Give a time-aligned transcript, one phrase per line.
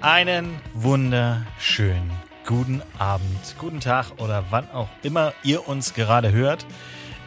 [0.00, 2.12] Einen wunderschönen
[2.46, 6.64] guten Abend, guten Tag oder wann auch immer ihr uns gerade hört.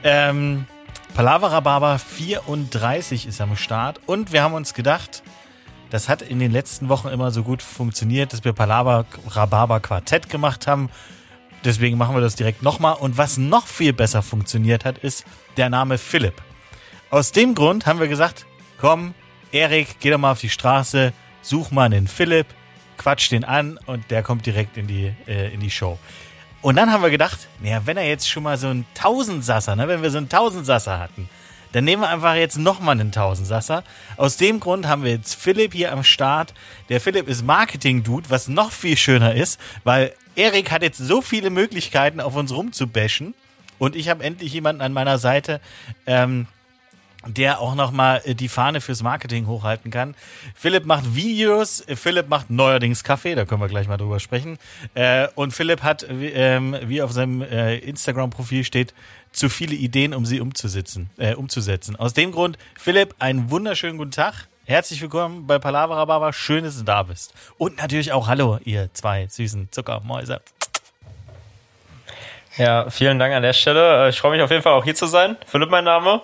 [0.04, 0.66] Ähm,
[1.14, 5.22] Palavra Barber 34 ist am Start und wir haben uns gedacht,
[5.90, 10.30] das hat in den letzten Wochen immer so gut funktioniert, dass wir Palavra Rhabarber Quartett
[10.30, 10.90] gemacht haben.
[11.66, 12.96] Deswegen machen wir das direkt nochmal.
[12.96, 15.26] Und was noch viel besser funktioniert hat, ist
[15.58, 16.42] der Name Philipp.
[17.10, 18.46] Aus dem Grund haben wir gesagt,
[18.80, 19.14] komm,
[19.52, 21.12] Erik, geh doch mal auf die Straße,
[21.42, 22.48] such mal einen Philipp,
[23.02, 25.98] quatsch den an und der kommt direkt in die, äh, in die Show.
[26.62, 29.88] Und dann haben wir gedacht, naja, wenn er jetzt schon mal so ein Tausendsasser, ne,
[29.88, 31.28] wenn wir so einen Tausendsasser hatten,
[31.72, 33.84] dann nehmen wir einfach jetzt nochmal einen Tausendsasser.
[34.18, 36.54] Aus dem Grund haben wir jetzt Philipp hier am Start.
[36.90, 41.50] Der Philipp ist Marketing-Dude, was noch viel schöner ist, weil Erik hat jetzt so viele
[41.50, 43.34] Möglichkeiten, auf uns rumzubashen.
[43.80, 45.60] Und ich habe endlich jemanden an meiner Seite,
[46.06, 46.46] ähm,
[47.28, 50.16] der auch nochmal die Fahne fürs Marketing hochhalten kann.
[50.56, 54.58] Philipp macht Videos, Philipp macht neuerdings Kaffee, da können wir gleich mal drüber sprechen.
[54.94, 58.94] Äh, und Philipp hat, ähm, wie auf seinem äh, Instagram-Profil steht,
[59.32, 61.96] zu viele Ideen, um sie umzusetzen, äh, umzusetzen.
[61.96, 64.48] Aus dem Grund, Philipp, einen wunderschönen guten Tag.
[64.66, 66.34] Herzlich willkommen bei Palavra Baba.
[66.34, 67.34] Schön, dass du da bist.
[67.58, 70.42] Und natürlich auch Hallo, ihr zwei süßen Zuckermäuse.
[72.58, 74.10] Ja, vielen Dank an der Stelle.
[74.10, 75.38] Ich freue mich auf jeden Fall auch hier zu sein.
[75.46, 76.22] Philipp mein Name.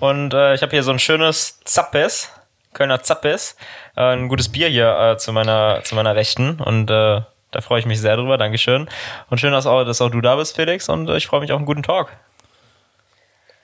[0.00, 2.30] Und äh, ich habe hier so ein schönes Zappes,
[2.72, 3.56] Kölner Zappes,
[3.96, 7.20] äh, ein gutes Bier hier äh, zu meiner zu meiner Rechten und äh,
[7.50, 8.38] da freue ich mich sehr drüber.
[8.38, 8.88] Dankeschön.
[9.28, 10.88] Und schön, dass auch, dass auch du da bist, Felix.
[10.88, 12.12] Und äh, ich freue mich auf einen guten Talk.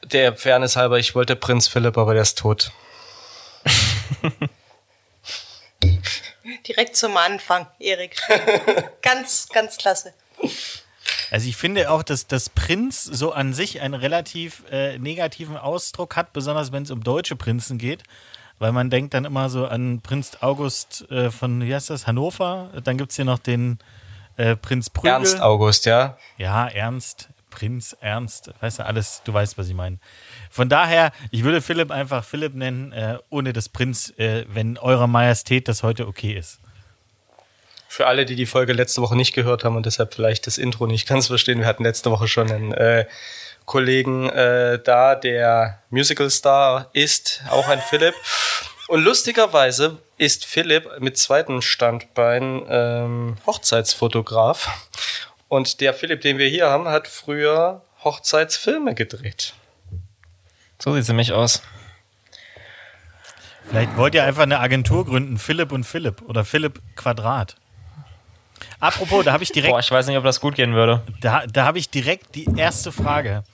[0.04, 2.72] Der Fairness halber, ich wollte Prinz Philipp, aber der ist tot.
[6.66, 8.16] Direkt zum Anfang, Erik.
[9.02, 10.12] ganz, ganz klasse.
[11.30, 16.16] Also ich finde auch, dass das Prinz so an sich einen relativ äh, negativen Ausdruck
[16.16, 18.02] hat, besonders wenn es um deutsche Prinzen geht.
[18.58, 22.70] Weil man denkt dann immer so an Prinz August äh, von, wie heißt das, Hannover.
[22.82, 23.78] Dann gibt es hier noch den
[24.36, 25.10] äh, Prinz Prügel.
[25.10, 26.16] Ernst August, ja?
[26.38, 29.98] Ja, Ernst, Prinz, Ernst, weißt du, alles, du weißt, was ich meine.
[30.50, 35.08] Von daher, ich würde Philipp einfach Philipp nennen, äh, ohne das Prinz, äh, wenn Eure
[35.08, 36.60] Majestät das heute okay ist.
[37.96, 40.86] Für alle, die die Folge letzte Woche nicht gehört haben und deshalb vielleicht das Intro
[40.86, 43.06] nicht ganz verstehen, wir hatten letzte Woche schon einen äh,
[43.64, 48.14] Kollegen äh, da, der Musical-Star ist, auch ein Philipp.
[48.88, 54.68] Und lustigerweise ist Philipp mit zweiten Standbein ähm, Hochzeitsfotograf.
[55.48, 59.54] Und der Philipp, den wir hier haben, hat früher Hochzeitsfilme gedreht.
[60.78, 61.62] So sieht's nämlich aus.
[63.70, 67.56] Vielleicht wollt ihr einfach eine Agentur gründen, Philipp und Philipp oder Philipp Quadrat.
[68.80, 69.72] Apropos, da habe ich direkt.
[69.72, 71.02] Boah, ich weiß nicht, ob das gut gehen würde.
[71.20, 73.44] Da, da habe ich direkt die erste Frage.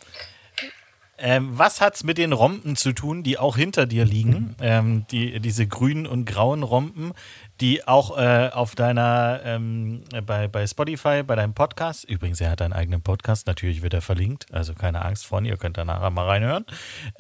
[1.25, 4.57] Ähm, was hat's mit den Rompen zu tun, die auch hinter dir liegen?
[4.61, 7.13] Ähm, die, diese grünen und grauen Rompen,
[7.61, 12.61] die auch äh, auf deiner, ähm, bei, bei Spotify, bei deinem Podcast, übrigens, er hat
[12.61, 16.11] einen eigenen Podcast, natürlich wird er verlinkt, also keine Angst vor, ihr könnt da nachher
[16.11, 16.67] mal reinhören.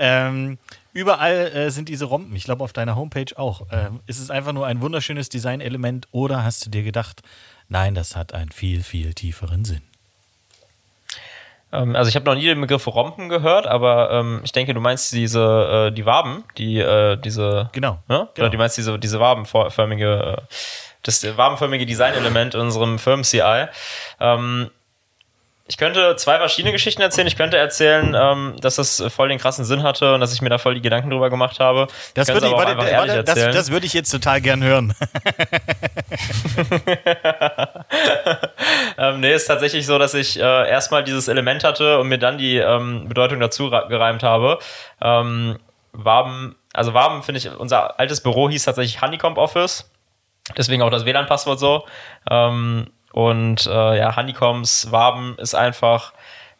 [0.00, 0.59] Ähm,
[0.92, 3.69] überall äh, sind diese Rompen, ich glaube auf deiner Homepage auch.
[3.71, 7.22] Ähm, ist es einfach nur ein wunderschönes Designelement oder hast du dir gedacht,
[7.68, 9.82] nein, das hat einen viel, viel tieferen Sinn?
[11.72, 14.80] Ähm, also ich habe noch nie den Begriff Rompen gehört, aber ähm, ich denke, du
[14.80, 17.70] meinst diese, äh, die Waben, die, äh, diese.
[17.72, 17.98] Genau.
[18.08, 18.28] Ne?
[18.34, 18.46] genau.
[18.46, 20.54] Oder du meinst diese, diese wabenförmige, äh,
[21.02, 23.66] das wabenförmige Designelement in unserem Firmen-CI.
[24.20, 24.70] Ähm,
[25.72, 27.27] ich könnte zwei verschiedene Geschichten erzählen.
[27.27, 30.50] Ich könnte erzählen, ähm, dass das voll den krassen Sinn hatte und dass ich mir
[30.50, 31.88] da voll die Gedanken drüber gemacht habe.
[32.12, 34.94] Das würde ich, warte, warte, das, das würde ich jetzt total gern hören.
[38.99, 42.37] ähm, nee, ist tatsächlich so, dass ich äh, erstmal dieses Element hatte und mir dann
[42.37, 44.59] die ähm, Bedeutung dazu gereimt habe.
[45.00, 45.59] Ähm,
[45.93, 49.91] Waben, also Waben finde ich, unser altes Büro hieß tatsächlich Honeycomb Office.
[50.54, 51.87] Deswegen auch das WLAN-Passwort so.
[52.31, 56.12] Ähm, und äh, ja, Honeycombs, Waben ist einfach,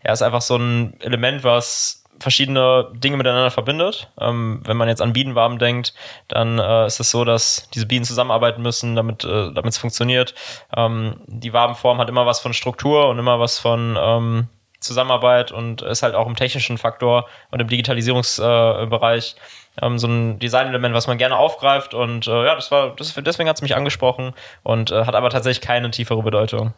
[0.04, 4.10] ja, ist einfach so ein Element, was verschiedene Dinge miteinander verbindet.
[4.20, 5.92] Ähm, wenn man jetzt an Bienenwaben denkt,
[6.28, 10.34] dann äh, ist es so, dass diese Bienen zusammenarbeiten müssen, damit äh, es funktioniert.
[10.75, 14.48] Ähm, die Wabenform hat immer was von Struktur und immer was von ähm,
[14.78, 19.40] Zusammenarbeit und ist halt auch im technischen Faktor und im Digitalisierungsbereich äh,
[19.80, 23.48] ähm, so ein Designelement, was man gerne aufgreift und äh, ja, das war das, deswegen
[23.48, 26.74] hat es mich angesprochen und äh, hat aber tatsächlich keine tiefere Bedeutung.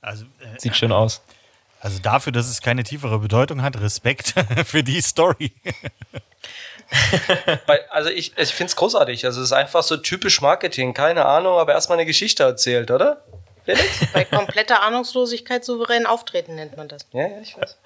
[0.00, 1.22] Also, äh, Sieht schön aus.
[1.80, 5.52] Also dafür, dass es keine tiefere Bedeutung hat, Respekt für die Story.
[7.90, 9.24] also ich, ich finde es großartig.
[9.24, 10.94] Also es ist einfach so typisch Marketing.
[10.94, 13.24] Keine Ahnung, aber erstmal eine Geschichte erzählt, oder?
[13.64, 14.06] Felix?
[14.12, 17.06] Bei kompletter Ahnungslosigkeit souverän auftreten nennt man das.
[17.12, 17.76] Ja, ja, ich weiß.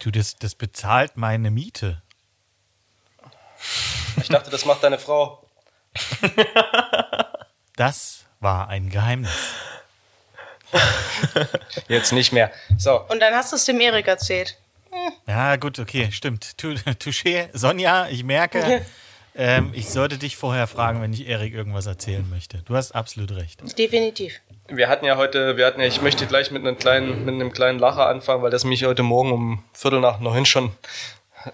[0.00, 2.02] Du, das, das bezahlt meine Miete.
[4.20, 5.42] Ich dachte, das macht deine Frau.
[7.76, 9.32] Das war ein Geheimnis.
[11.88, 12.52] Jetzt nicht mehr.
[12.78, 14.56] So, Und dann hast du es dem Erik erzählt.
[15.26, 16.54] Ja, gut, okay, stimmt.
[16.56, 17.48] Touché.
[17.52, 18.84] Sonja, ich merke,
[19.34, 22.58] ähm, ich sollte dich vorher fragen, wenn ich Erik irgendwas erzählen möchte.
[22.58, 23.60] Du hast absolut recht.
[23.76, 24.40] Definitiv.
[24.68, 27.52] wir hatten ja heute, wir hatten ja, ich möchte gleich mit einem kleinen, mit einem
[27.52, 30.72] kleinen Lacher anfangen, weil das mich heute Morgen um Viertel nach neun schon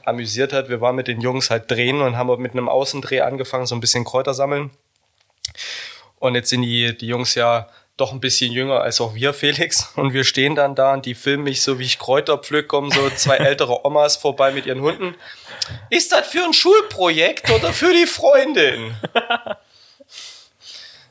[0.04, 0.68] amüsiert hat.
[0.68, 3.80] Wir waren mit den Jungs halt drehen und haben mit einem Außendreh angefangen, so ein
[3.80, 4.70] bisschen Kräuter sammeln.
[6.18, 9.92] Und jetzt sind die, die Jungs ja doch ein bisschen jünger als auch wir, Felix.
[9.96, 12.90] Und wir stehen dann da und die filmen mich so, wie ich Kräuter pflück, kommen
[12.90, 15.14] so zwei ältere Omas vorbei mit ihren Hunden.
[15.90, 18.94] Ist das für ein Schulprojekt oder für die Freundin?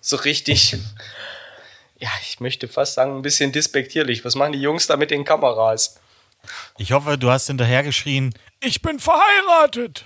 [0.02, 0.76] So richtig,
[2.00, 4.26] ja, ich möchte fast sagen, ein bisschen despektierlich.
[4.26, 6.00] Was machen die Jungs da mit den Kameras?
[6.78, 10.06] Ich hoffe, du hast hinterher geschrien, ich bin verheiratet.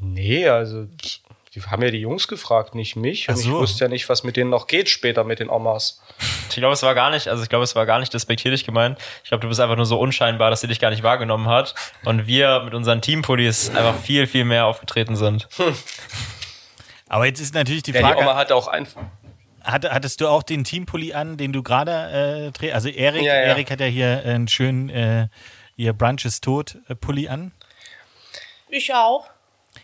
[0.00, 0.86] Nee, also,
[1.54, 3.28] die haben ja die Jungs gefragt, nicht mich.
[3.28, 3.58] Und Ach ich so.
[3.58, 6.00] wusste ja nicht, was mit denen noch geht später mit den Omas.
[6.48, 8.98] Ich glaube, es war gar nicht, also ich glaube, es war gar nicht despektierlich gemeint.
[9.24, 11.74] Ich glaube, du bist einfach nur so unscheinbar, dass sie dich gar nicht wahrgenommen hat.
[12.04, 15.48] Und wir mit unseren Teampullis einfach viel, viel mehr aufgetreten sind.
[17.08, 19.02] Aber jetzt ist natürlich die Ja, die Frage, Oma hatte auch einfach.
[19.62, 22.74] Hatte, hattest du auch den Teampulli an, den du gerade äh, drehst?
[22.74, 23.40] Also Erik, Ja, ja.
[23.42, 25.28] Erik hat ja hier einen schönen äh,
[25.76, 27.52] ihr Brunch ist tot Pulli an.
[28.68, 29.28] Ich auch.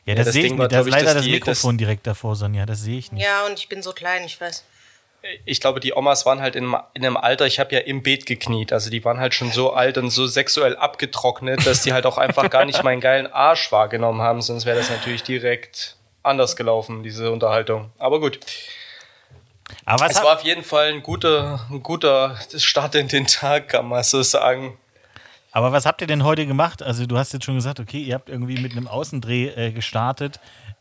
[0.04, 0.72] Ja, das, das sehe ich nicht.
[0.72, 2.66] Da ist leider das die- Mikrofon direkt davor, Sonja.
[2.66, 3.24] Das sehe ich nicht.
[3.24, 4.64] Ja, und ich bin so klein, ich weiß.
[5.44, 8.26] Ich glaube, die Omas waren halt in, in einem Alter, ich habe ja im Beet
[8.26, 8.72] gekniet.
[8.72, 12.16] Also die waren halt schon so alt und so sexuell abgetrocknet, dass die halt auch
[12.18, 14.40] einfach gar nicht meinen geilen Arsch wahrgenommen haben.
[14.40, 17.90] Sonst wäre das natürlich direkt anders gelaufen, diese Unterhaltung.
[17.98, 18.38] Aber gut.
[19.84, 23.68] Aber was Es war auf jeden Fall ein guter, ein guter Start in den Tag,
[23.68, 24.78] kann man so sagen.
[25.52, 26.82] Aber was habt ihr denn heute gemacht?
[26.82, 30.38] Also du hast jetzt schon gesagt, okay, ihr habt irgendwie mit einem Außendreh äh, gestartet.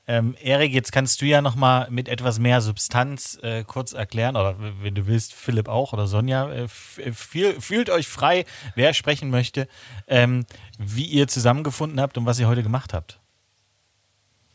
[0.07, 4.35] Ähm, Erik, jetzt kannst du ja noch mal mit etwas mehr Substanz äh, kurz erklären,
[4.35, 8.45] oder wenn du willst, Philipp auch oder Sonja, äh, f- äh, fühl, fühlt euch frei,
[8.75, 9.67] wer sprechen möchte,
[10.07, 10.45] ähm,
[10.77, 13.19] wie ihr zusammengefunden habt und was ihr heute gemacht habt.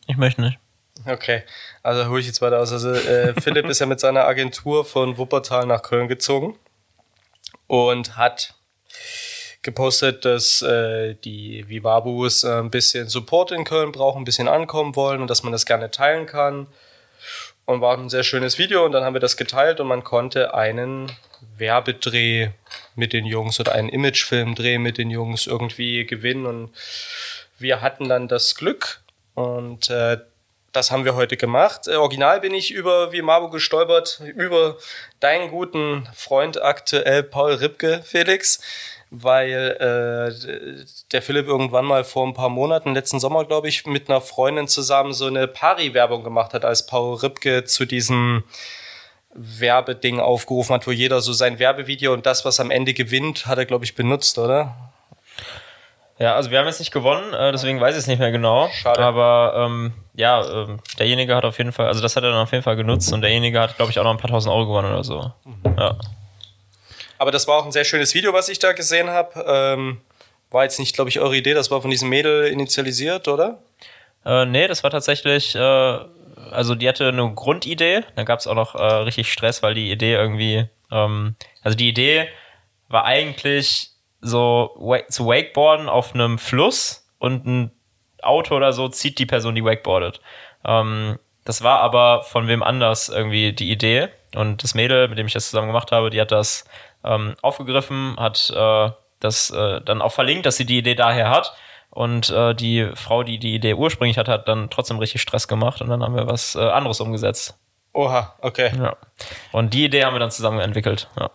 [0.06, 0.59] Ich möchte nicht.
[1.06, 1.43] Okay,
[1.82, 2.73] also hole ich jetzt weiter aus.
[2.73, 6.58] Also äh, Philipp ist ja mit seiner Agentur von Wuppertal nach Köln gezogen
[7.67, 8.55] und hat
[9.62, 14.97] gepostet, dass äh, die Vivabus äh, ein bisschen Support in Köln brauchen, ein bisschen ankommen
[14.97, 16.67] wollen und dass man das gerne teilen kann.
[17.67, 20.55] Und war ein sehr schönes Video und dann haben wir das geteilt und man konnte
[20.55, 21.12] einen
[21.56, 22.50] Werbedreh
[22.97, 26.73] mit den Jungs oder einen Imagefilmdreh mit den Jungs irgendwie gewinnen und
[27.58, 29.02] wir hatten dann das Glück
[29.35, 30.19] und äh,
[30.73, 31.89] das haben wir heute gemacht.
[31.89, 34.77] Äh, original bin ich über Vimabo gestolpert, über
[35.21, 38.61] deinen guten Freund aktuell Paul Ripke, Felix,
[39.11, 44.09] weil äh, der Philipp irgendwann mal vor ein paar Monaten, letzten Sommer, glaube ich, mit
[44.09, 48.45] einer Freundin zusammen so eine Pari-Werbung gemacht hat, als Paul Ripke zu diesem
[49.33, 53.59] Werbeding aufgerufen hat, wo jeder so sein Werbevideo und das, was am Ende gewinnt, hat
[53.59, 54.90] er, glaube ich, benutzt, oder?
[56.21, 58.69] Ja, also wir haben jetzt nicht gewonnen, äh, deswegen weiß ich es nicht mehr genau.
[58.69, 59.01] Schade.
[59.01, 62.53] Aber ähm, ja, ähm, derjenige hat auf jeden Fall, also das hat er dann auf
[62.53, 64.93] jeden Fall genutzt und derjenige hat, glaube ich, auch noch ein paar tausend Euro gewonnen
[64.93, 65.33] oder so.
[65.79, 65.97] Ja.
[67.17, 69.45] Aber das war auch ein sehr schönes Video, was ich da gesehen habe.
[69.47, 70.03] Ähm,
[70.51, 73.63] war jetzt nicht, glaube ich, eure Idee, das war von diesem Mädel initialisiert, oder?
[74.27, 75.99] Äh, nee, das war tatsächlich, äh,
[76.50, 79.91] also die hatte eine Grundidee, dann gab es auch noch äh, richtig Stress, weil die
[79.91, 82.29] Idee irgendwie, ähm, also die Idee
[82.89, 84.77] war eigentlich so
[85.09, 87.71] zu Wakeboarden auf einem Fluss und ein
[88.23, 90.21] Auto oder so zieht die Person, die wakeboardet.
[90.65, 95.27] Ähm, das war aber von wem anders irgendwie die Idee und das Mädel, mit dem
[95.27, 96.65] ich das zusammen gemacht habe, die hat das
[97.05, 101.55] ähm, aufgegriffen, hat äh, das äh, dann auch verlinkt, dass sie die Idee daher hat.
[101.91, 105.81] Und äh, die Frau, die die Idee ursprünglich hat, hat dann trotzdem richtig Stress gemacht
[105.81, 107.59] und dann haben wir was äh, anderes umgesetzt.
[107.93, 108.71] Oha, okay.
[108.79, 108.97] Ja.
[109.50, 111.09] Und die Idee haben wir dann zusammen entwickelt.
[111.19, 111.31] Ja.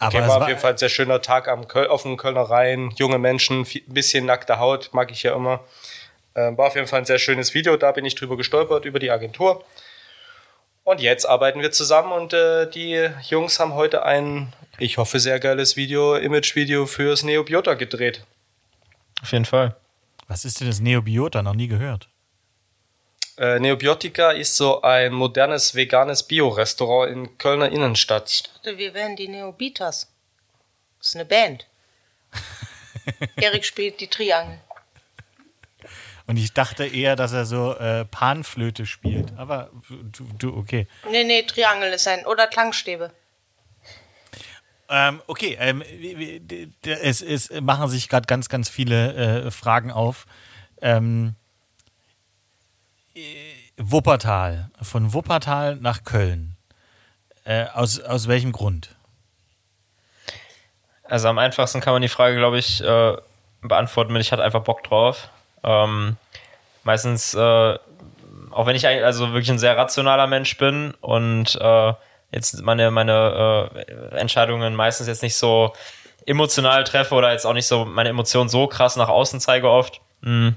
[0.00, 2.02] Aber Okay, es war auf war, jeden Fall ein sehr schöner Tag am Köl auf
[2.02, 2.90] dem Kölner Rhein.
[2.96, 5.60] Junge Menschen, ein bisschen nackte Haut, mag ich ja immer.
[6.34, 8.98] Ähm, war auf jeden Fall ein sehr schönes Video, da bin ich drüber gestolpert, über
[8.98, 9.64] die Agentur.
[10.84, 15.38] Und jetzt arbeiten wir zusammen und äh, die Jungs haben heute ein, ich hoffe, sehr
[15.38, 18.24] geiles Video, Image-Video fürs Neobiota gedreht.
[19.22, 19.76] Auf jeden Fall.
[20.28, 21.42] was ist denn das Neobiota?
[21.42, 22.09] Noch nie gehört.
[23.38, 28.30] Äh, Neobiotika ist so ein modernes veganes Bio-Restaurant in Kölner Innenstadt.
[28.30, 30.12] Ich dachte, wir wären die Neobitas.
[30.98, 31.66] Das ist eine Band.
[33.36, 34.60] Erik spielt die Triangel.
[36.26, 39.36] Und ich dachte eher, dass er so äh, Panflöte spielt.
[39.36, 40.86] Aber du, du okay.
[41.10, 42.24] Nee, nee, Triangel ist ein.
[42.24, 43.10] Oder Klangstäbe.
[44.88, 45.82] Ähm, okay, ähm,
[46.82, 50.26] es, es machen sich gerade ganz, ganz viele äh, Fragen auf.
[50.82, 51.39] Ähm, äh,
[53.76, 54.70] Wuppertal.
[54.82, 56.56] Von Wuppertal nach Köln.
[57.44, 58.94] Äh, aus, aus welchem Grund?
[61.04, 63.16] Also am einfachsten kann man die Frage, glaube ich, äh,
[63.62, 65.28] beantworten mit, ich hatte einfach Bock drauf.
[65.64, 66.16] Ähm,
[66.84, 67.78] meistens, äh,
[68.50, 71.92] auch wenn ich also wirklich ein sehr rationaler Mensch bin und äh,
[72.32, 75.72] jetzt meine, meine äh, Entscheidungen meistens jetzt nicht so
[76.26, 80.00] emotional treffe oder jetzt auch nicht so meine Emotionen so krass nach außen zeige oft,
[80.20, 80.54] mh,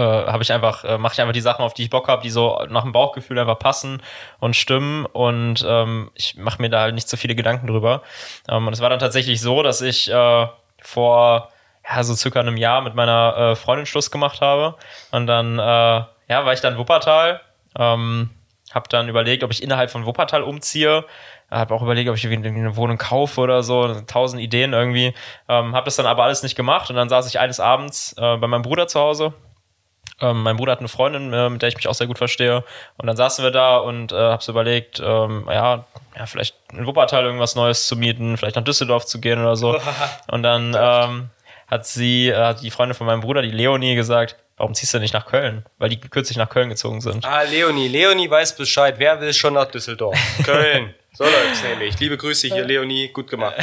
[0.00, 2.22] äh, habe ich einfach, äh, mache ich einfach die Sachen, auf die ich Bock habe,
[2.22, 4.02] die so nach dem Bauchgefühl einfach passen
[4.38, 5.04] und stimmen.
[5.04, 8.02] Und ähm, ich mache mir da halt nicht so viele Gedanken drüber.
[8.48, 10.46] Ähm, und es war dann tatsächlich so, dass ich äh,
[10.80, 11.50] vor
[11.86, 14.76] ja, so circa einem Jahr mit meiner äh, Freundin Schluss gemacht habe.
[15.10, 17.42] Und dann äh, ja, war ich dann in Wuppertal,
[17.78, 18.30] ähm,
[18.72, 21.04] habe dann überlegt, ob ich innerhalb von Wuppertal umziehe,
[21.50, 25.12] habe auch überlegt, ob ich irgendwie eine Wohnung kaufe oder so, tausend Ideen irgendwie,
[25.48, 26.88] ähm, habe das dann aber alles nicht gemacht.
[26.88, 29.34] Und dann saß ich eines Abends äh, bei meinem Bruder zu Hause
[30.20, 32.64] ähm, mein Bruder hat eine Freundin, äh, mit der ich mich auch sehr gut verstehe.
[32.96, 35.84] Und dann saßen wir da und äh, habe so überlegt, ähm, ja,
[36.16, 39.80] ja, vielleicht in Wuppertal irgendwas Neues zu mieten, vielleicht nach Düsseldorf zu gehen oder so.
[40.30, 41.30] Und dann ähm,
[41.66, 44.98] hat sie, äh, hat die Freundin von meinem Bruder, die Leonie, gesagt, warum ziehst du
[44.98, 45.64] nicht nach Köln?
[45.78, 47.24] Weil die kürzlich nach Köln gezogen sind.
[47.24, 47.88] Ah, Leonie.
[47.88, 48.96] Leonie weiß Bescheid.
[48.98, 50.18] Wer will schon nach Düsseldorf?
[50.44, 50.94] Köln.
[51.12, 51.98] So läuft's nämlich.
[51.98, 53.08] Liebe Grüße hier, Leonie.
[53.08, 53.54] Gut gemacht.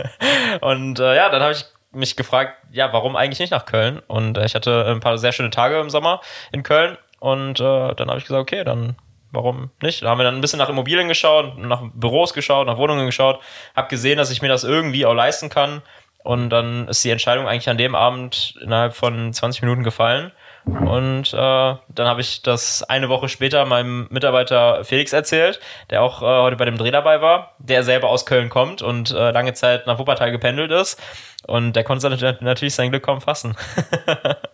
[0.60, 4.00] und äh, ja, dann habe ich mich gefragt, ja, warum eigentlich nicht nach Köln?
[4.06, 6.20] Und äh, ich hatte ein paar sehr schöne Tage im Sommer
[6.52, 8.96] in Köln und äh, dann habe ich gesagt, okay, dann
[9.32, 10.02] warum nicht?
[10.02, 13.40] Da haben wir dann ein bisschen nach Immobilien geschaut, nach Büros geschaut, nach Wohnungen geschaut,
[13.76, 15.82] habe gesehen, dass ich mir das irgendwie auch leisten kann
[16.22, 20.32] und dann ist die Entscheidung eigentlich an dem Abend innerhalb von 20 Minuten gefallen
[20.66, 26.22] und äh, dann habe ich das eine Woche später meinem Mitarbeiter Felix erzählt, der auch
[26.22, 29.54] äh, heute bei dem Dreh dabei war, der selber aus Köln kommt und äh, lange
[29.54, 31.00] Zeit nach Wuppertal gependelt ist.
[31.46, 32.08] Und der konnte
[32.40, 33.56] natürlich sein Glück kaum fassen.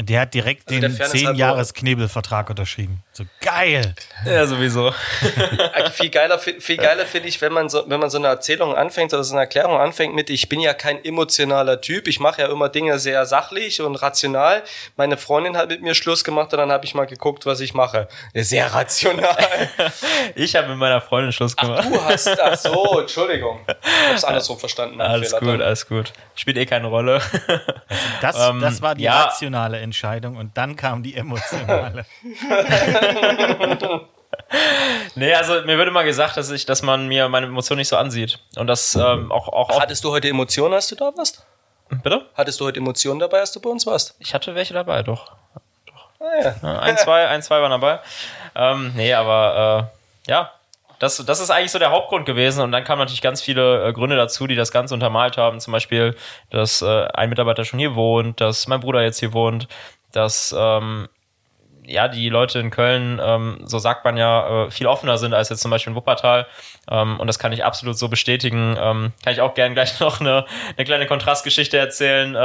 [0.00, 3.04] Der hat direkt also den 10-Jahres-Knebelvertrag unterschrieben.
[3.12, 3.94] So geil.
[4.26, 4.92] Ja, sowieso.
[5.92, 9.14] viel geiler, viel geiler finde ich, wenn man so, wenn man so eine Erzählung anfängt
[9.14, 12.48] oder so eine Erklärung anfängt mit, ich bin ja kein emotionaler Typ, ich mache ja
[12.48, 14.64] immer Dinge sehr sachlich und rational.
[14.96, 17.72] Meine Freundin hat mit mir Schluss gemacht und dann habe ich mal geguckt, was ich
[17.72, 18.08] mache.
[18.34, 19.36] Sehr rational.
[20.34, 21.84] ich habe mit meiner Freundin Schluss gemacht.
[21.86, 23.60] Ach, du hast, ach so, Entschuldigung.
[23.68, 25.00] Ich habe es andersrum verstanden.
[25.00, 25.62] Alles gut, dann.
[25.62, 26.12] alles gut.
[26.34, 27.20] Spielt eh keine Rolle.
[28.20, 29.22] Also das, das war die ja.
[29.22, 32.04] rationale Entscheidung und dann kam die emotionale.
[35.14, 37.96] nee, also mir wird immer gesagt, dass ich, dass man mir meine Emotionen nicht so
[37.96, 38.40] ansieht.
[38.56, 39.80] Und das ähm, auch, auch, auch.
[39.80, 41.46] Hattest du heute Emotionen, als du da warst?
[42.02, 42.26] Bitte?
[42.34, 44.16] Hattest du heute Emotionen dabei, als du bei uns warst?
[44.18, 45.32] Ich hatte welche dabei, doch.
[45.86, 46.08] doch.
[46.20, 46.80] Ah, ja.
[46.80, 48.00] ein, zwei, ein, zwei waren dabei.
[48.54, 49.90] Ähm, nee, aber
[50.26, 50.50] äh, ja,
[51.04, 52.62] das, das ist eigentlich so der Hauptgrund gewesen.
[52.62, 55.60] Und dann kamen natürlich ganz viele äh, Gründe dazu, die das Ganze untermalt haben.
[55.60, 56.16] Zum Beispiel,
[56.50, 59.68] dass äh, ein Mitarbeiter schon hier wohnt, dass mein Bruder jetzt hier wohnt,
[60.12, 61.08] dass ähm,
[61.86, 65.50] ja die Leute in Köln, ähm, so sagt man ja, äh, viel offener sind als
[65.50, 66.46] jetzt zum Beispiel in Wuppertal.
[66.90, 68.76] Ähm, und das kann ich absolut so bestätigen.
[68.80, 70.46] Ähm, kann ich auch gern gleich noch eine,
[70.76, 72.38] eine kleine Kontrastgeschichte erzählen, äh,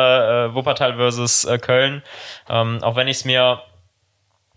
[0.45, 2.03] äh, Wuppertal versus äh, Köln.
[2.49, 3.61] Ähm, auch wenn ich es mir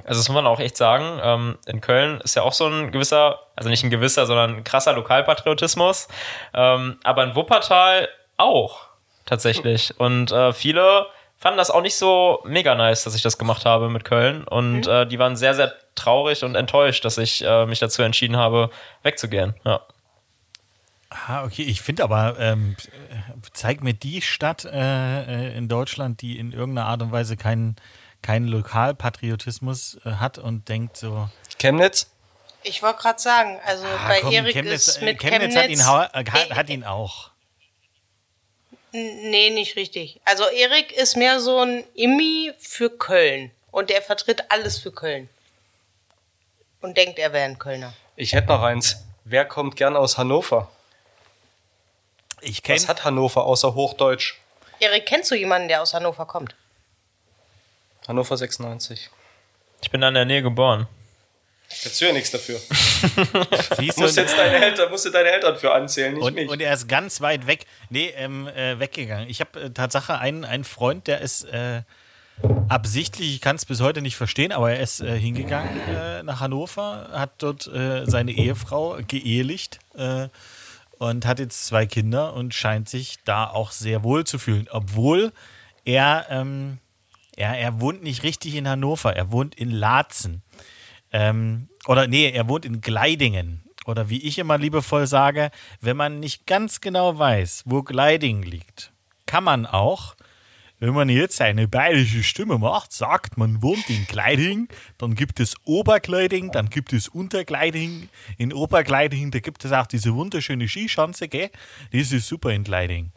[0.05, 1.21] also das muss man auch echt sagen.
[1.23, 4.65] Ähm, in Köln ist ja auch so ein gewisser, also nicht ein gewisser, sondern ein
[4.65, 6.09] krasser Lokalpatriotismus.
[6.55, 8.87] Ähm, aber in Wuppertal auch
[9.27, 9.99] tatsächlich.
[9.99, 11.07] Und äh, viele
[11.39, 14.45] fanden das auch nicht so mega nice, dass ich das gemacht habe mit Köln.
[14.45, 18.37] Und äh, die waren sehr, sehr traurig und enttäuscht, dass ich äh, mich dazu entschieden
[18.37, 18.71] habe,
[19.03, 19.55] wegzugehen.
[19.65, 19.81] Ja.
[21.11, 21.63] Ah, okay.
[21.63, 22.75] Ich finde aber, ähm,
[23.53, 27.77] zeig mir die Stadt in Deutschland, die in irgendeiner Art und Weise keinen
[28.23, 31.29] keinen Lokalpatriotismus äh, hat und denkt so.
[31.59, 32.11] Chemnitz?
[32.65, 36.15] Ich wollte gerade sagen, also ah, bei komm, Erik Chemnitz, ist mit Chemnitz, Chemnitz hat,
[36.15, 37.31] ihn, hat, hat ihn auch.
[38.93, 40.21] Nee, nicht richtig.
[40.25, 45.29] Also Erik ist mehr so ein Immi für Köln und der vertritt alles für Köln.
[46.81, 47.95] Und denkt, er wäre ein Kölner.
[48.17, 49.05] Ich hätte noch eins.
[49.25, 50.71] Wer kommt gern aus Hannover?
[52.41, 54.39] Ich kenn, Was hat Hannover außer Hochdeutsch?
[54.81, 56.55] Erik, kennst du jemanden, der aus Hannover kommt?
[58.09, 59.11] Hannover 96.
[59.83, 60.87] Ich bin da in der Nähe geboren.
[61.83, 62.59] Jetzt ja nichts dafür.
[63.79, 66.49] Siehst du, musst jetzt deine Eltern, musst du deine Eltern für anzählen, nicht und, mich.
[66.49, 67.65] Und er ist ganz weit weg.
[67.89, 69.29] Nee, ähm, äh, weggegangen.
[69.29, 71.83] Ich habe äh, Tatsache einen, einen Freund, der ist äh,
[72.69, 76.41] absichtlich, ich kann es bis heute nicht verstehen, aber er ist äh, hingegangen äh, nach
[76.41, 79.79] Hannover, hat dort äh, seine Ehefrau geehelicht
[80.99, 85.33] und hat jetzt zwei Kinder und scheint sich da auch sehr wohl zu fühlen, obwohl
[85.85, 86.79] er ähm,
[87.37, 90.43] ja, er wohnt nicht richtig in Hannover, er wohnt in Laatzen.
[91.13, 93.65] Ähm, oder nee, er wohnt in Gleidingen.
[93.85, 98.93] Oder wie ich immer liebevoll sage, wenn man nicht ganz genau weiß, wo Gleidingen liegt,
[99.27, 100.15] kann man auch
[100.83, 104.67] wenn man jetzt eine bayerische Stimme macht, sagt, man wohnt in Kleiding,
[104.99, 108.09] dann gibt es Oberkleiding, dann gibt es Unterkleiding.
[108.37, 111.51] In Oberkleiding, da gibt es auch diese wunderschöne Skischanze, gell?
[111.93, 113.13] Das ist super in Kleiding.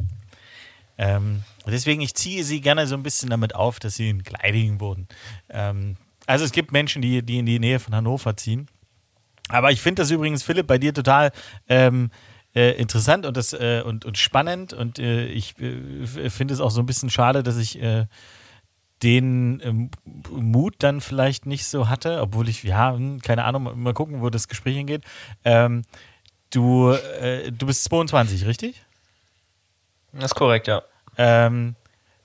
[0.98, 4.80] Ähm, deswegen, ich ziehe sie gerne so ein bisschen damit auf, dass sie in Kleiding
[4.80, 5.08] wohnen.
[5.50, 8.68] Ähm, also es gibt Menschen, die, die in die Nähe von Hannover ziehen.
[9.50, 11.32] Aber ich finde das übrigens, Philipp, bei dir total
[11.68, 12.10] ähm,
[12.56, 14.74] äh, interessant und, das, äh, und, und spannend.
[14.74, 18.06] Und äh, ich äh, finde es auch so ein bisschen schade, dass ich äh,
[19.04, 19.90] den ähm,
[20.32, 24.30] Mut dann vielleicht nicht so hatte, obwohl ich, ja, hm, keine Ahnung, mal gucken, wo
[24.30, 25.04] das Gespräch hingeht.
[25.44, 25.84] Ähm,
[26.50, 28.84] du, äh, du bist 22, richtig?
[30.16, 30.82] Das ist korrekt, ja.
[31.18, 31.76] Ähm,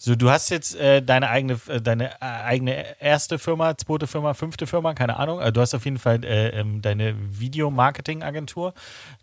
[0.03, 4.33] so, du hast jetzt äh, deine eigene, äh, deine äh, eigene erste Firma, zweite Firma,
[4.33, 5.41] fünfte Firma, keine Ahnung.
[5.41, 8.73] Also du hast auf jeden Fall äh, ähm, deine Videomarketing-Agentur.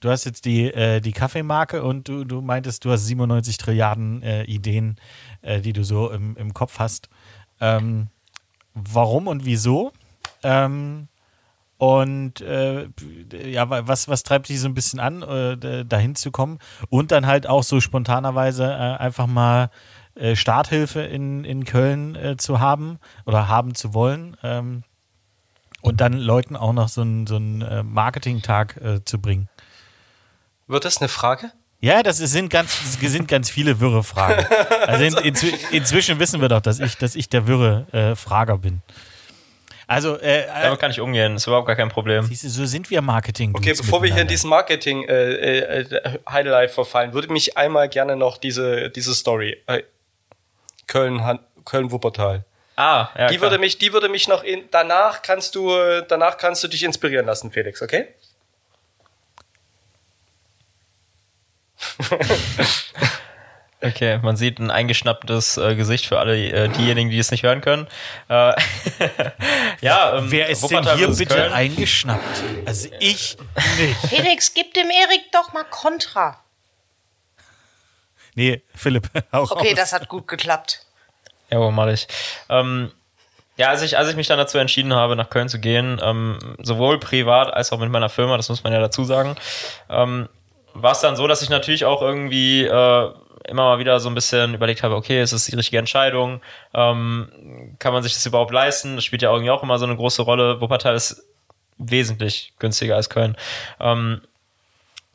[0.02, 4.22] Du hast jetzt die, äh, die Kaffeemarke und du, du meintest, du hast 97 Trilliarden
[4.22, 4.98] äh, Ideen,
[5.42, 7.10] die du so im, im Kopf hast.
[7.62, 8.10] Ähm,
[8.74, 9.94] warum und wieso?
[10.44, 11.08] Ähm,
[11.78, 12.88] und äh,
[13.46, 16.58] ja, was, was treibt dich so ein bisschen an, äh, dahin zu kommen?
[16.90, 19.70] Und dann halt auch so spontanerweise äh, einfach mal
[20.16, 24.36] äh, Starthilfe in, in Köln äh, zu haben oder haben zu wollen.
[24.42, 24.84] Ähm,
[25.82, 29.48] und dann Leuten auch noch so einen so äh, Marketing-Tag zu bringen.
[30.66, 31.52] Wird das eine Frage?
[31.80, 34.46] Ja, das sind ganz, das sind ganz viele wirre Fragen.
[34.88, 35.36] Also in, in,
[35.72, 38.82] inzwischen wissen wir doch, dass ich, dass ich der wirre Frager bin.
[39.88, 42.26] Also, äh, damit kann ich umgehen, das ist überhaupt gar kein Problem.
[42.26, 43.56] Siehst du, so sind wir Marketing.
[43.56, 48.18] Okay, bevor wir hier in diesen Marketing äh, äh, Highlight verfallen, würde mich einmal gerne
[48.18, 49.84] noch diese diese Story äh,
[50.88, 52.44] Köln Köln Wuppertal.
[52.76, 53.28] Ah, ja.
[53.28, 53.50] Die klar.
[53.50, 55.72] würde mich, die würde mich noch in, danach kannst du,
[56.08, 58.10] danach kannst du dich inspirieren lassen, Felix, okay?
[63.80, 67.62] Okay, man sieht ein eingeschnapptes äh, Gesicht für alle äh, diejenigen, die es nicht hören
[67.62, 67.88] können.
[68.28, 68.54] Äh,
[69.82, 71.54] ja, ähm, wer ist Wuppertal denn hier bitte Köln?
[71.54, 72.44] eingeschnappt?
[72.66, 73.38] Also ich
[73.78, 73.98] nicht.
[74.10, 76.40] Felix, gib dem Erik doch mal Kontra.
[78.34, 79.76] Nee, Philipp, auch Okay, aus.
[79.76, 80.82] das hat gut geklappt.
[81.52, 82.08] Ja, wo mal ich.
[82.50, 82.92] Ähm,
[83.58, 86.40] ja, als ich, als ich mich dann dazu entschieden habe, nach Köln zu gehen, ähm,
[86.62, 89.36] sowohl privat als auch mit meiner Firma, das muss man ja dazu sagen,
[89.90, 90.30] ähm,
[90.74, 93.12] war es dann so, dass ich natürlich auch irgendwie äh,
[93.46, 96.42] immer mal wieder so ein bisschen überlegt habe, okay, ist das die richtige Entscheidung?
[96.74, 98.96] Ähm, kann man sich das überhaupt leisten?
[98.96, 100.62] Das spielt ja irgendwie auch immer so eine große Rolle.
[100.62, 101.24] Wuppertal ist
[101.78, 103.36] wesentlich günstiger als Köln.
[103.80, 104.22] Ähm,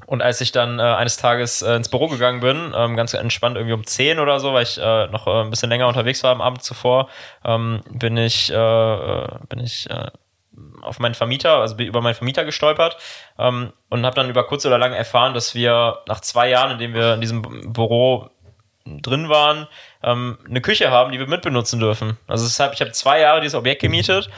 [0.06, 3.56] und als ich dann äh, eines Tages äh, ins Büro gegangen bin, ähm, ganz entspannt
[3.56, 6.32] irgendwie um 10 oder so, weil ich äh, noch äh, ein bisschen länger unterwegs war
[6.32, 7.08] am Abend zuvor,
[7.44, 9.88] ähm, bin ich, äh, äh bin ich
[10.82, 12.96] auf meinen Vermieter, also über meinen Vermieter gestolpert
[13.38, 16.78] ähm, und habe dann über kurz oder lang erfahren, dass wir nach zwei Jahren, in
[16.78, 18.30] denen wir in diesem Büro
[18.84, 19.68] drin waren,
[20.02, 22.18] ähm, eine Küche haben, die wir mitbenutzen dürfen.
[22.26, 24.28] Also deshalb, ich habe zwei Jahre dieses Objekt gemietet,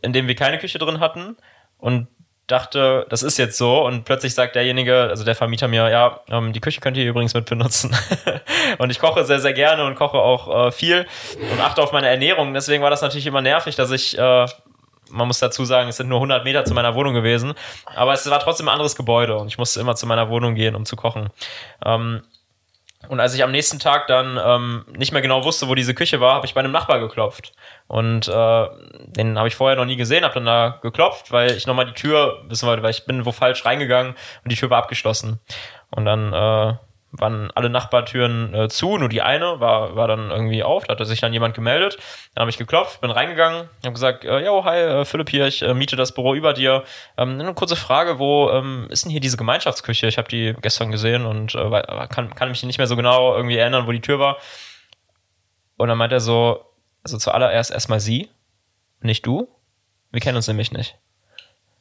[0.00, 1.36] in dem wir keine Küche drin hatten
[1.78, 2.08] und
[2.46, 6.52] dachte, das ist jetzt so und plötzlich sagt derjenige, also der Vermieter mir, ja, ähm,
[6.52, 7.96] die Küche könnt ihr übrigens mit benutzen.
[8.78, 11.06] und ich koche sehr, sehr gerne und koche auch äh, viel
[11.52, 12.52] und achte auf meine Ernährung.
[12.52, 14.46] Deswegen war das natürlich immer nervig, dass ich äh,
[15.12, 17.54] man muss dazu sagen, es sind nur 100 Meter zu meiner Wohnung gewesen,
[17.94, 20.74] aber es war trotzdem ein anderes Gebäude und ich musste immer zu meiner Wohnung gehen,
[20.74, 21.30] um zu kochen.
[21.84, 22.22] Ähm,
[23.08, 26.20] und als ich am nächsten Tag dann ähm, nicht mehr genau wusste, wo diese Küche
[26.20, 27.52] war, habe ich bei einem Nachbar geklopft.
[27.88, 28.66] Und äh,
[29.06, 31.94] den habe ich vorher noch nie gesehen, habe dann da geklopft, weil ich nochmal die
[31.94, 35.40] Tür wissen wollte, weil ich bin wo falsch reingegangen und die Tür war abgeschlossen.
[35.90, 36.76] Und dann äh,
[37.12, 41.04] waren alle Nachbartüren äh, zu, nur die eine war, war dann irgendwie auf, da hatte
[41.04, 41.98] sich dann jemand gemeldet.
[42.34, 45.60] Dann habe ich geklopft, bin reingegangen, habe gesagt, äh, yo, hi, äh, Philipp hier, ich
[45.62, 46.84] äh, miete das Büro über dir.
[47.18, 50.06] Ähm, eine kurze Frage, wo ähm, ist denn hier diese Gemeinschaftsküche?
[50.06, 53.58] Ich habe die gestern gesehen und äh, kann, kann mich nicht mehr so genau irgendwie
[53.58, 54.38] erinnern, wo die Tür war.
[55.76, 56.64] Und dann meint er so,
[57.04, 58.30] also zuallererst erstmal sie,
[59.02, 59.48] nicht du.
[60.10, 60.96] Wir kennen uns nämlich nicht.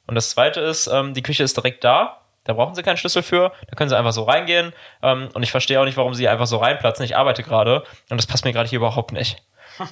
[0.08, 3.24] Und das zweite ist, ähm, die Küche ist direkt da da brauchen sie keinen Schlüssel
[3.24, 3.52] für.
[3.70, 4.74] Da können sie einfach so reingehen.
[5.04, 7.06] Ähm, und ich verstehe auch nicht, warum sie einfach so reinplatzen.
[7.06, 9.44] Ich arbeite gerade und das passt mir gerade hier überhaupt nicht.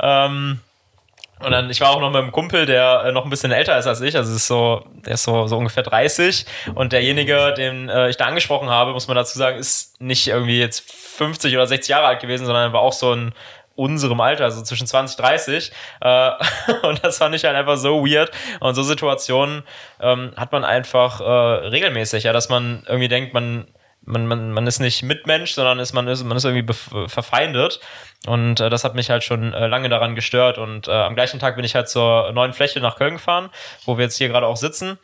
[0.00, 0.60] ähm,
[1.40, 3.78] und dann, ich war auch noch mit einem Kumpel, der äh, noch ein bisschen älter
[3.78, 6.46] ist als ich, also ist so, der ist so, so ungefähr 30.
[6.74, 10.58] Und derjenige, den äh, ich da angesprochen habe, muss man dazu sagen, ist nicht irgendwie
[10.58, 13.34] jetzt 50 oder 60 Jahre alt gewesen, sondern war auch so ein
[13.78, 15.72] unserem Alter, also zwischen 20, 30.
[16.00, 16.30] Äh,
[16.82, 18.30] und das fand ich halt einfach so weird.
[18.60, 19.62] Und so Situationen
[20.00, 21.24] ähm, hat man einfach äh,
[21.68, 23.66] regelmäßig, ja, dass man irgendwie denkt, man
[24.08, 26.72] man, man, man ist nicht Mitmensch, sondern ist, man, ist, man ist irgendwie
[27.08, 27.78] verfeindet.
[28.26, 30.56] Und äh, das hat mich halt schon äh, lange daran gestört.
[30.56, 33.50] Und äh, am gleichen Tag bin ich halt zur neuen Fläche nach Köln gefahren,
[33.84, 34.98] wo wir jetzt hier gerade auch sitzen.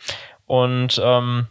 [0.46, 1.48] Und ähm,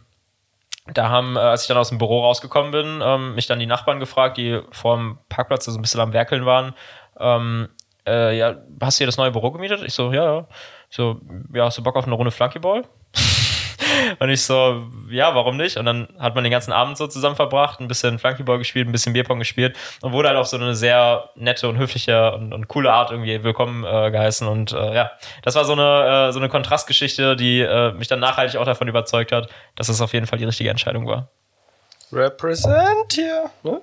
[0.86, 3.66] da haben, äh, als ich dann aus dem Büro rausgekommen bin, ähm, mich dann die
[3.66, 6.74] Nachbarn gefragt, die vor dem Parkplatz so ein bisschen am Werkeln waren.
[7.18, 7.68] Ähm,
[8.06, 9.82] äh, ja, hast du hier das neue Büro gemietet?
[9.84, 10.46] Ich so, ja, ja.
[10.90, 11.20] Ich so,
[11.52, 12.82] ja, hast du Bock auf eine Runde Flunkyball?
[14.18, 15.76] Und ich so, ja, warum nicht?
[15.76, 18.92] Und dann hat man den ganzen Abend so zusammen verbracht, ein bisschen Flunkyball gespielt, ein
[18.92, 22.68] bisschen Bierpong gespielt und wurde halt auf so eine sehr nette und höfliche und, und
[22.68, 24.46] coole Art irgendwie willkommen äh, geheißen.
[24.46, 28.20] Und äh, ja, das war so eine, äh, so eine Kontrastgeschichte, die äh, mich dann
[28.20, 31.28] nachhaltig auch davon überzeugt hat, dass es auf jeden Fall die richtige Entscheidung war.
[32.12, 33.50] Represent hier.
[33.62, 33.80] Ne?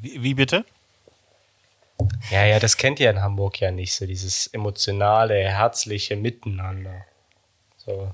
[0.00, 0.64] Wie, wie bitte?
[2.30, 7.06] Ja, ja, das kennt ihr in Hamburg ja nicht, so dieses emotionale, herzliche Miteinander.
[7.76, 8.12] So.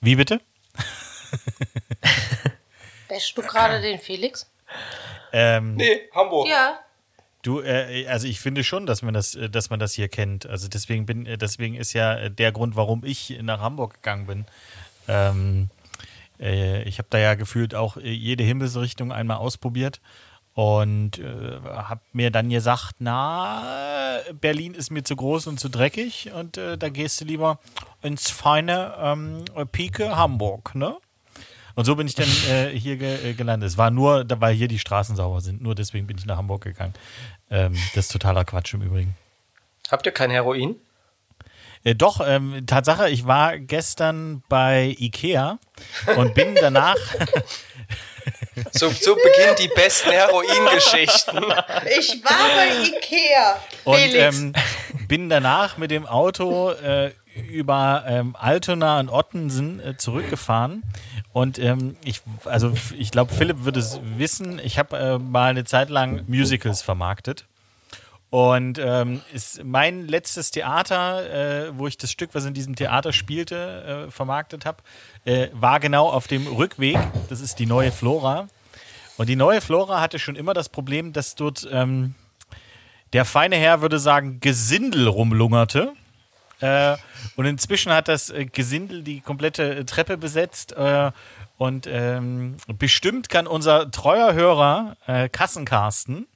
[0.00, 0.40] Wie bitte?
[3.08, 4.50] Bäschst du gerade den Felix?
[5.32, 6.48] Ähm, Nee, Hamburg.
[6.48, 6.80] Ja.
[7.42, 10.46] Du, äh, also ich finde schon, dass man das, äh, dass man das hier kennt.
[10.46, 14.26] Also deswegen bin, äh, deswegen ist ja äh, der Grund, warum ich nach Hamburg gegangen
[14.26, 14.44] bin.
[15.08, 15.70] Ähm,
[16.38, 20.00] äh, ich habe da ja gefühlt auch jede Himmelsrichtung einmal ausprobiert
[20.54, 26.30] und äh, habe mir dann gesagt, na, Berlin ist mir zu groß und zu dreckig
[26.34, 27.58] und äh, da gehst du lieber
[28.02, 30.96] ins feine ähm, Pike Hamburg, ne?
[31.76, 33.68] Und so bin ich dann äh, hier ge äh, gelandet.
[33.70, 35.62] Es war nur, da- weil hier die Straßen sauber sind.
[35.62, 36.94] Nur deswegen bin ich nach Hamburg gegangen.
[37.50, 39.16] Ähm, das ist totaler Quatsch im Übrigen.
[39.90, 40.76] Habt ihr kein Heroin?
[41.84, 45.58] Äh, doch, ähm, Tatsache, ich war gestern bei Ikea
[46.16, 46.96] und bin danach,
[48.72, 51.38] So, so beginnen die besten Heroin-Geschichten.
[51.98, 53.56] Ich war bei Ikea.
[53.84, 54.52] und ähm,
[55.08, 57.12] bin danach mit dem Auto äh,
[57.48, 60.82] über ähm, Altona und Ottensen äh, zurückgefahren.
[61.32, 64.60] Und ähm, ich, also ich glaube, Philipp wird es wissen.
[64.62, 67.46] Ich habe äh, mal eine Zeit lang Musicals vermarktet.
[68.30, 73.12] Und ähm, ist mein letztes Theater, äh, wo ich das Stück, was in diesem Theater
[73.12, 74.78] spielte, äh, vermarktet habe,
[75.24, 76.96] äh, war genau auf dem Rückweg.
[77.28, 78.46] Das ist die neue Flora.
[79.16, 82.14] Und die neue Flora hatte schon immer das Problem, dass dort ähm,
[83.12, 85.92] der feine Herr würde sagen, Gesindel rumlungerte.
[86.60, 86.96] Äh,
[87.34, 90.74] und inzwischen hat das äh, Gesindel die komplette äh, Treppe besetzt.
[91.58, 96.26] Und ähm, bestimmt kann unser treuer Hörer äh, Kassenkarsten,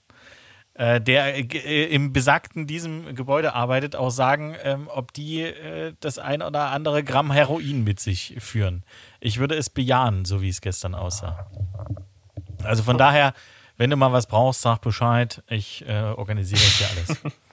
[0.75, 5.95] äh, der äh, äh, im besagten diesem Gebäude arbeitet, auch sagen, ähm, ob die äh,
[6.01, 8.85] das ein oder andere Gramm Heroin mit sich führen.
[9.21, 11.47] Ich würde es bejahen, so wie es gestern aussah.
[12.65, 13.35] Also von daher,
[13.77, 15.43] wenn du mal was brauchst, sag Bescheid.
[15.49, 17.35] Ich äh, organisiere das hier alles.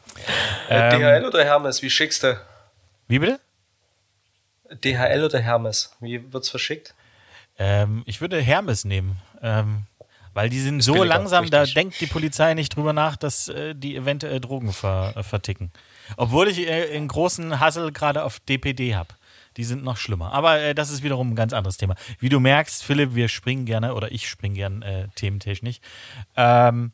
[0.69, 1.81] Ähm, DHL oder Hermes?
[1.81, 2.39] Wie schickst du?
[3.07, 3.39] Wie bitte?
[4.83, 5.95] DHL oder Hermes?
[6.01, 6.93] Wie wird's verschickt?
[7.57, 9.17] Ähm, ich würde Hermes nehmen.
[9.41, 9.83] Ähm,
[10.33, 11.75] weil die sind so billiger, langsam, da richtig.
[11.75, 15.71] denkt die Polizei nicht drüber nach, dass äh, die eventuell Drogen ver äh, verticken.
[16.17, 19.09] Obwohl ich äh, einen großen Hassel gerade auf DPD habe.
[19.57, 20.31] Die sind noch schlimmer.
[20.31, 21.95] Aber äh, das ist wiederum ein ganz anderes Thema.
[22.19, 25.79] Wie du merkst, Philipp, wir springen gerne, oder ich springe gerne äh, thementechnisch.
[26.37, 26.93] Ähm,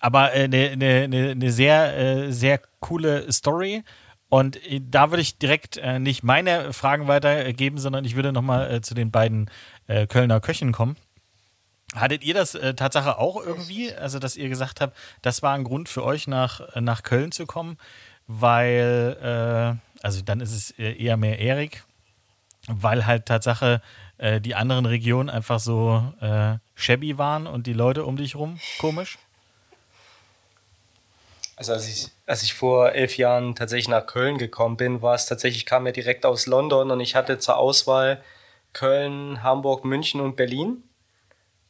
[0.00, 3.84] aber eine äh, ne, ne, ne sehr, sehr coole Story.
[4.28, 8.94] Und da würde ich direkt nicht meine Fragen weitergeben, sondern ich würde nochmal äh, zu
[8.94, 9.48] den beiden
[10.08, 10.96] Kölner Köchen kommen.
[11.94, 13.92] Hattet ihr das äh, Tatsache auch irgendwie?
[13.94, 17.30] Also, dass ihr gesagt habt, das war ein Grund für euch, nach, äh, nach Köln
[17.30, 17.78] zu kommen,
[18.26, 21.84] weil, äh, also dann ist es äh, eher mehr Erik,
[22.66, 23.80] weil halt Tatsache
[24.18, 28.58] äh, die anderen Regionen einfach so äh, shabby waren und die Leute um dich rum
[28.78, 29.18] komisch?
[31.56, 35.26] Also als ich, als ich vor elf Jahren tatsächlich nach Köln gekommen bin, war es
[35.26, 38.22] tatsächlich, ich kam ja direkt aus London und ich hatte zur Auswahl
[38.72, 40.82] Köln, Hamburg, München und Berlin.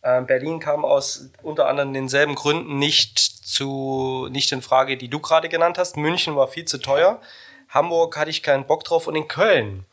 [0.05, 5.19] Ähm, Berlin kam aus unter anderem denselben Gründen nicht zu, nicht in Frage, die du
[5.19, 5.97] gerade genannt hast.
[5.97, 7.21] München war viel zu teuer.
[7.71, 9.85] Hamburg hatte ich keinen Bock drauf und in Köln.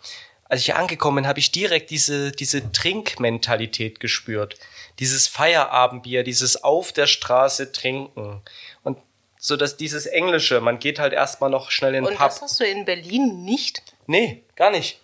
[0.46, 4.58] Als ich hier angekommen bin, habe ich direkt diese, diese Trinkmentalität gespürt.
[5.00, 8.42] Dieses Feierabendbier, dieses auf der Straße trinken.
[8.84, 8.98] Und
[9.38, 12.28] so dass dieses Englische, man geht halt erstmal noch schnell in den Und Pub.
[12.28, 13.82] das hast du in Berlin nicht?
[14.06, 15.00] Nee, gar nicht.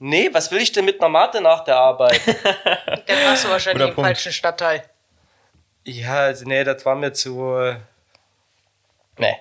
[0.00, 2.20] Nee, was will ich denn mit einer Mate nach der Arbeit?
[3.06, 4.06] Dann warst du wahrscheinlich Guter im Punkt.
[4.08, 4.84] falschen Stadtteil.
[5.84, 7.54] ja, also nee, das war mir zu.
[7.56, 7.76] äh,
[9.16, 9.34] Nee.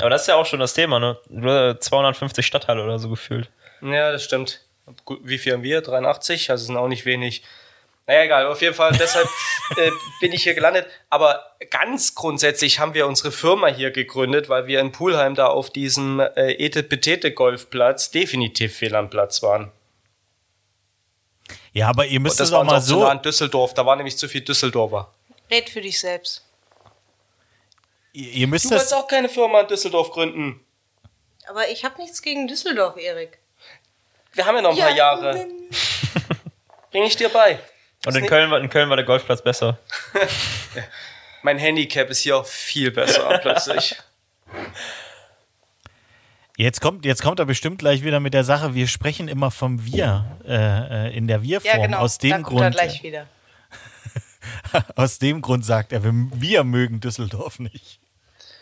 [0.00, 1.18] Aber das ist ja auch schon das Thema, ne?
[1.28, 3.50] Nur 250 Stadtteile oder so gefühlt.
[3.80, 4.60] Ja, das stimmt.
[5.22, 5.80] Wie viel haben wir?
[5.80, 6.50] 83?
[6.50, 7.42] Also sind auch nicht wenig.
[8.10, 9.28] Naja, egal, auf jeden Fall, deshalb
[9.76, 9.88] äh,
[10.20, 10.84] bin ich hier gelandet.
[11.10, 15.70] Aber ganz grundsätzlich haben wir unsere Firma hier gegründet, weil wir in Pulheim da auf
[15.70, 19.70] diesem äh, Ete-Petete-Golfplatz definitiv fehl am Platz waren.
[21.72, 23.04] Ja, aber ihr Und müsst das auch mal so.
[23.04, 25.14] nah in Düsseldorf, da war nämlich zu viel Düsseldorfer.
[25.48, 26.44] Red für dich selbst.
[28.12, 28.98] Ihr ihr müsst Du wolltest das.
[28.98, 30.58] auch keine Firma in Düsseldorf gründen.
[31.48, 33.38] Aber ich habe nichts gegen Düsseldorf, Erik.
[34.32, 35.46] Wir haben ja noch ein paar Jahre.
[36.90, 37.60] Bring ich dir bei.
[38.06, 39.78] Und in Köln, war, in Köln war der Golfplatz besser.
[41.42, 43.96] Mein Handicap ist hier auch viel besser plötzlich.
[46.56, 49.84] Jetzt kommt, jetzt kommt er bestimmt gleich wieder mit der Sache, wir sprechen immer vom
[49.84, 51.80] Wir äh, äh, in der Wir-Form.
[51.80, 51.98] Ja, genau.
[51.98, 53.26] Aus dem kommt er Grund, gleich wieder.
[54.96, 57.98] aus dem Grund sagt er, wir, wir mögen Düsseldorf nicht.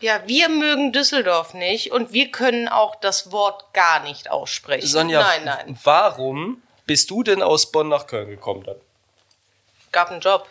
[0.01, 4.87] Ja, wir mögen Düsseldorf nicht und wir können auch das Wort gar nicht aussprechen.
[4.87, 5.79] Sonja, Nein, nein.
[5.83, 8.77] warum bist du denn aus Bonn nach Köln gekommen dann?
[9.93, 10.49] Gab einen Job.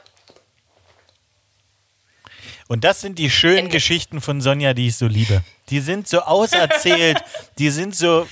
[2.68, 3.72] Und das sind die schönen Ende.
[3.72, 5.44] Geschichten von Sonja, die ich so liebe.
[5.70, 7.18] Die sind so auserzählt,
[7.58, 8.28] die sind so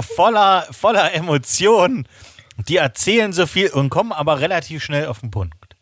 [0.00, 2.08] voller, voller Emotionen.
[2.68, 5.76] Die erzählen so viel und kommen aber relativ schnell auf den Punkt.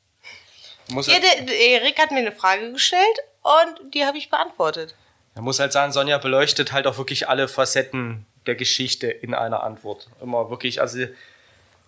[0.88, 4.94] Muss Ja, der, der Erik hat mir eine Frage gestellt und die habe ich beantwortet.
[5.34, 9.62] Man muss halt sagen, Sonja beleuchtet halt auch wirklich alle Facetten der Geschichte in einer
[9.62, 10.08] Antwort.
[10.20, 10.98] Immer wirklich, also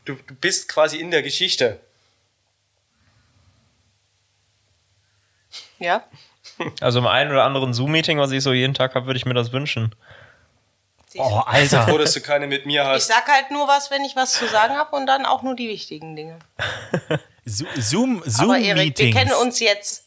[0.04, 1.80] du, du bist quasi in der Geschichte.
[5.78, 6.02] Ja?
[6.80, 9.34] Also im einen oder anderen Zoom-Meeting, was ich so jeden Tag habe, würde ich mir
[9.34, 9.94] das wünschen.
[11.16, 11.98] Oh, Froh, Alter.
[11.98, 13.06] dass du keine mit mir Ich hast.
[13.08, 15.68] sag halt nur was, wenn ich was zu sagen habe und dann auch nur die
[15.68, 16.38] wichtigen Dinge.
[17.48, 20.04] Zo- Zoom, Aber Erik, wir kennen uns jetzt.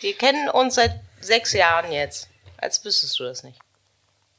[0.00, 2.28] Wir kennen uns seit sechs Jahren jetzt.
[2.58, 3.58] Als wüsstest du das nicht.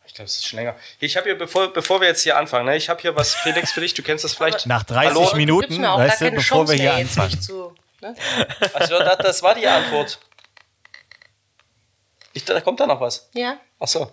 [0.08, 0.76] Ich glaube, es ist schon länger.
[1.00, 3.72] Ich habe hier, bevor, bevor wir jetzt hier anfangen, ne, ich habe hier was, Felix,
[3.72, 3.94] für dich.
[3.94, 4.66] Du kennst das vielleicht.
[4.66, 5.36] Nach 30 Hallo?
[5.36, 7.40] Minuten, weißt du, bevor Chance wir hier anfangen.
[7.42, 7.76] zu.
[8.02, 8.16] Ne?
[8.74, 10.20] Also, das, das war die Antwort.
[12.38, 13.30] Ich, da kommt da noch was.
[13.34, 13.58] Ja.
[13.80, 14.12] Ach so.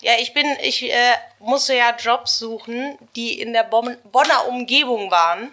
[0.00, 5.10] Ja, ich bin, ich äh, musste ja Jobs suchen, die in der Bonn, Bonner Umgebung
[5.10, 5.52] waren,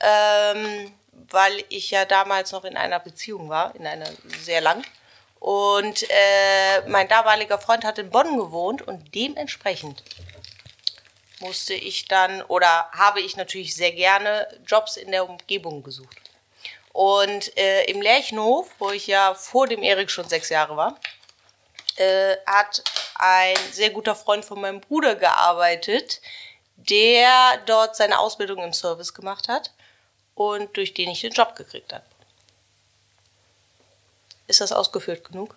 [0.00, 0.92] ähm,
[1.30, 4.08] weil ich ja damals noch in einer Beziehung war, in einer
[4.42, 4.82] sehr lang.
[5.38, 10.02] Und äh, mein damaliger Freund hat in Bonn gewohnt und dementsprechend
[11.38, 16.27] musste ich dann oder habe ich natürlich sehr gerne Jobs in der Umgebung gesucht.
[16.92, 20.98] Und äh, im Lerchenhof, wo ich ja vor dem Erik schon sechs Jahre war,
[21.96, 22.82] äh, hat
[23.16, 26.20] ein sehr guter Freund von meinem Bruder gearbeitet,
[26.76, 29.72] der dort seine Ausbildung im Service gemacht hat
[30.34, 32.04] und durch den ich den Job gekriegt habe.
[34.46, 35.56] Ist das ausgeführt genug?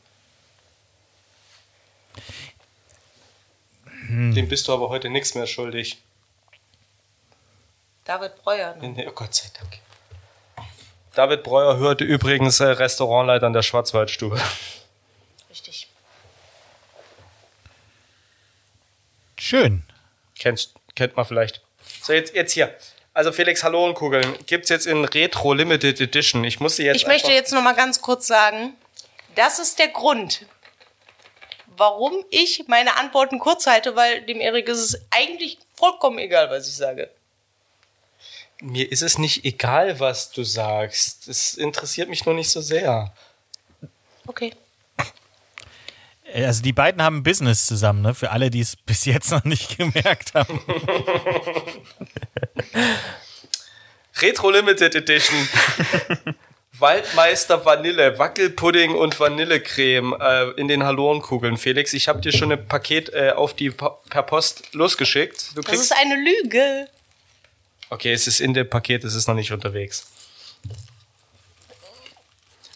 [4.09, 6.01] Dem bist du aber heute nichts mehr schuldig.
[8.03, 8.75] David Breuer.
[8.75, 8.89] ne?
[8.89, 9.79] Nee, Oh Gott sei Dank.
[11.13, 14.41] David Breuer hörte übrigens äh, Restaurantleiter an der Schwarzwaldstube.
[15.49, 15.87] Richtig.
[19.37, 19.83] Schön.
[20.39, 21.61] Kennst, kennt man vielleicht.
[22.01, 22.73] So, jetzt, jetzt hier.
[23.13, 26.45] Also Felix Hallonkugeln gibt's jetzt in Retro Limited Edition.
[26.45, 28.73] Ich muss sie jetzt Ich möchte jetzt noch mal ganz kurz sagen,
[29.35, 30.45] das ist der Grund,
[31.75, 36.69] warum ich meine Antworten kurz halte, weil dem Erik ist es eigentlich vollkommen egal, was
[36.69, 37.09] ich sage.
[38.61, 41.27] Mir ist es nicht egal, was du sagst.
[41.27, 43.13] Es interessiert mich nur nicht so sehr.
[44.27, 44.53] Okay.
[46.33, 48.13] Also die beiden haben Business zusammen, ne?
[48.13, 50.61] Für alle, die es bis jetzt noch nicht gemerkt haben.
[54.21, 55.37] Retro Limited Edition.
[56.79, 61.57] Waldmeister Vanille, Wackelpudding und Vanillecreme äh, in den Halorenkugeln.
[61.57, 65.55] Felix, ich habe dir schon ein Paket äh, auf die pa per Post losgeschickt.
[65.55, 66.87] Du Das ist eine Lüge.
[67.91, 70.07] Okay, es ist in dem Paket, es ist noch nicht unterwegs.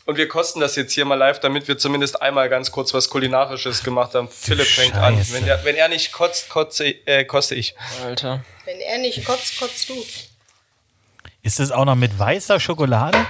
[0.04, 3.10] Und wir kosten das jetzt hier mal live, damit wir zumindest einmal ganz kurz was
[3.10, 4.28] Kulinarisches gemacht haben.
[4.28, 5.18] Philipp fängt an.
[5.32, 7.76] Wenn er, wenn er nicht kotzt, kotze, äh, koste ich.
[8.04, 8.44] Alter.
[8.66, 10.06] Wenn er nicht kotzt, kotzt du.
[11.42, 13.26] Ist das auch noch mit weißer Schokolade?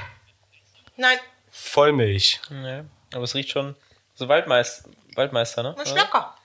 [0.97, 1.19] Nein,
[1.51, 2.41] Vollmilch.
[2.49, 2.81] Nee.
[3.13, 3.75] Aber es riecht schon.
[4.15, 5.75] So Waldmeister, Waldmeister ne?
[5.77, 6.35] das ist lecker.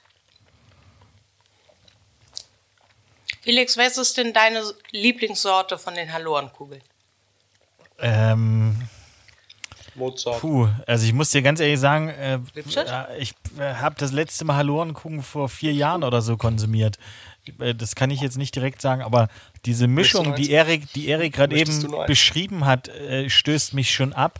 [3.43, 6.83] Felix, was ist denn deine Lieblingssorte von den Hallorenkugeln?
[7.99, 8.77] Ähm,
[9.95, 10.41] Mozart.
[10.41, 14.57] puh, also ich muss dir ganz ehrlich sagen, äh, äh, ich habe das letzte Mal
[14.57, 16.99] Halorenkuchen vor vier Jahren oder so konsumiert.
[17.59, 19.29] Äh, Das kann ich jetzt nicht direkt sagen, aber
[19.65, 24.39] diese Mischung, die Erik, die Erik gerade eben beschrieben hat, äh, stößt mich schon ab.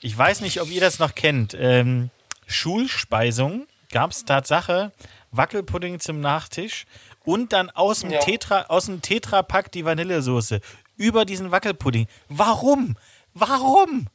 [0.00, 1.56] Ich weiß nicht, ob ihr das noch kennt.
[1.58, 2.10] Ähm,
[2.46, 4.92] Schulspeisung gab es Tatsache
[5.30, 6.86] Wackelpudding zum Nachtisch
[7.24, 8.20] und dann aus dem Ja.
[8.20, 10.60] Tetra, aus dem Tetrapack die Vanillesoße
[10.96, 12.06] über diesen Wackelpudding.
[12.28, 12.96] Warum?
[13.34, 14.08] Warum?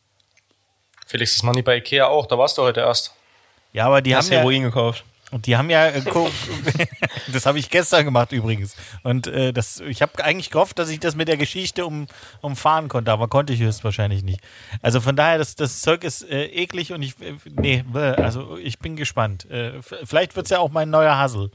[1.05, 2.25] Felix, das machen die bei Ikea auch.
[2.27, 3.13] Da warst du heute erst.
[3.73, 5.03] Ja, aber die Hast haben ja, Heroin gekauft.
[5.31, 6.01] und die haben ja, äh,
[7.31, 8.75] das habe ich gestern gemacht übrigens.
[9.03, 12.07] Und äh, das, ich habe eigentlich gehofft, dass ich das mit der Geschichte um,
[12.41, 14.41] umfahren konnte, aber konnte ich höchstwahrscheinlich nicht.
[14.81, 18.79] Also von daher, das, das Zeug ist äh, eklig und ich, äh, nee, also ich
[18.79, 19.49] bin gespannt.
[19.49, 21.51] Äh, vielleicht wird es ja auch mein neuer Hassel.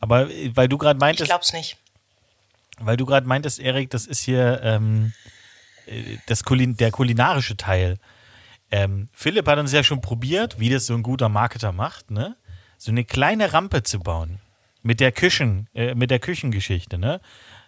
[0.00, 1.76] Aber äh, weil du gerade Ich meintest, glaub's nicht.
[2.78, 5.12] weil du gerade meintest, Erik, das ist hier ähm,
[5.86, 7.98] äh, das Kulin der kulinarische Teil.
[8.70, 12.36] Ähm, Philipp hat uns ja schon probiert, wie das so ein guter Marketer macht, ne?
[12.78, 14.40] So eine kleine Rampe zu bauen.
[14.82, 17.20] Mit der Küchen, äh, mit der Küchengeschichte, ne?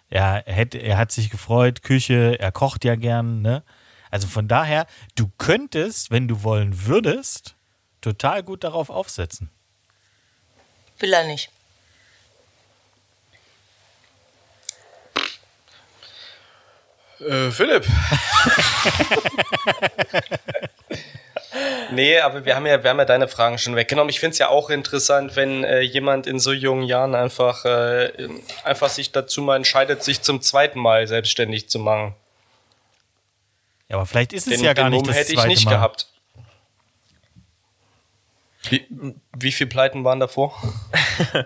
[0.09, 3.63] Er, hätte, er hat sich gefreut, Küche, er kocht ja gern, ne?
[4.11, 7.55] Also von daher, du könntest, wenn du wollen würdest,
[8.01, 9.49] total gut darauf aufsetzen.
[10.99, 11.49] Will er nicht.
[17.19, 17.85] Äh, Philipp.
[21.91, 24.09] nee, aber wir haben, ja, wir haben ja deine Fragen schon weggenommen.
[24.09, 28.11] Ich finde es ja auch interessant, wenn äh, jemand in so jungen Jahren einfach, äh,
[28.63, 32.15] einfach sich dazu mal entscheidet, sich zum zweiten Mal selbstständig zu machen.
[33.89, 35.49] Ja, aber vielleicht ist es Den, ja gar den nicht Mumm das hätte ich zweite
[35.49, 35.71] nicht Mal.
[35.71, 36.07] gehabt.
[38.69, 38.85] Wie,
[39.37, 40.55] wie viele Pleiten waren davor?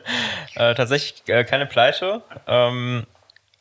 [0.56, 2.22] Äh, tatsächlich äh, keine Pleite.
[2.46, 3.08] Ähm,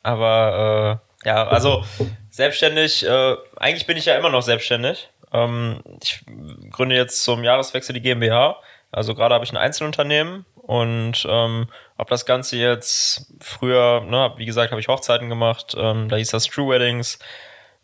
[0.02, 1.84] aber äh, ja, also
[2.30, 5.08] selbstständig, äh, eigentlich bin ich ja immer noch selbstständig.
[5.32, 6.24] Ähm, ich
[6.70, 8.56] gründe jetzt zum Jahreswechsel die GmbH.
[8.90, 14.44] Also gerade habe ich ein Einzelunternehmen und ähm, habe das Ganze jetzt früher, ne, wie
[14.44, 17.18] gesagt, habe ich Hochzeiten gemacht, ähm, da hieß das True Weddings.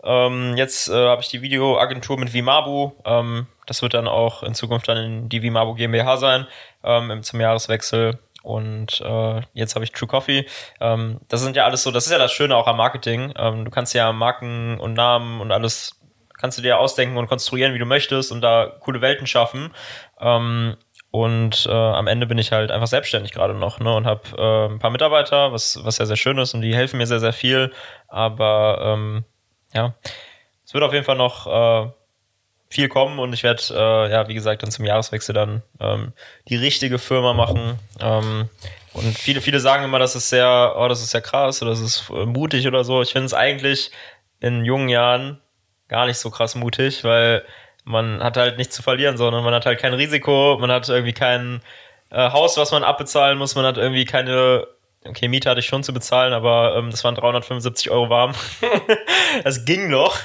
[0.02, 2.92] Ähm, jetzt äh, habe ich die Videoagentur mit Vimabu.
[3.04, 6.46] Ähm, das wird dann auch in Zukunft dann in die Vimabu GmbH sein
[6.84, 8.18] ähm, zum Jahreswechsel.
[8.48, 10.46] Und äh, jetzt habe ich True Coffee.
[10.80, 13.34] Ähm, das sind ja alles so, das ist ja das Schöne auch am Marketing.
[13.36, 16.00] Ähm, du kannst ja Marken und Namen und alles
[16.38, 19.74] kannst du dir ausdenken und konstruieren, wie du möchtest und da coole Welten schaffen.
[20.18, 20.78] Ähm,
[21.10, 24.72] und äh, am Ende bin ich halt einfach selbstständig gerade noch ne, und habe äh,
[24.72, 27.34] ein paar Mitarbeiter, was, was ja sehr schön ist und die helfen mir sehr, sehr
[27.34, 27.70] viel.
[28.08, 29.24] Aber ähm,
[29.74, 29.94] ja,
[30.64, 31.90] es wird auf jeden Fall noch äh,
[32.70, 36.12] viel kommen und ich werde, äh, ja, wie gesagt, dann zum Jahreswechsel dann ähm,
[36.48, 37.78] die richtige Firma machen.
[38.00, 38.48] Ähm,
[38.92, 41.80] und viele, viele sagen immer, das ist sehr, oh, das ist sehr krass oder das
[41.80, 43.00] ist äh, mutig oder so.
[43.00, 43.90] Ich finde es eigentlich
[44.40, 45.40] in jungen Jahren
[45.88, 47.44] gar nicht so krass mutig, weil
[47.84, 51.14] man hat halt nichts zu verlieren, sondern man hat halt kein Risiko, man hat irgendwie
[51.14, 51.62] kein
[52.10, 54.66] äh, Haus, was man abbezahlen muss, man hat irgendwie keine,
[55.06, 58.34] okay, Miete hatte ich schon zu bezahlen, aber ähm, das waren 375 Euro warm.
[59.44, 60.18] das ging noch.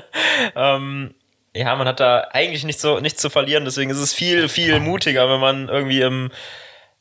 [0.56, 1.14] ähm,
[1.54, 4.80] ja, man hat da eigentlich nichts so, nichts zu verlieren, deswegen ist es viel, viel
[4.80, 6.30] mutiger, wenn man irgendwie im,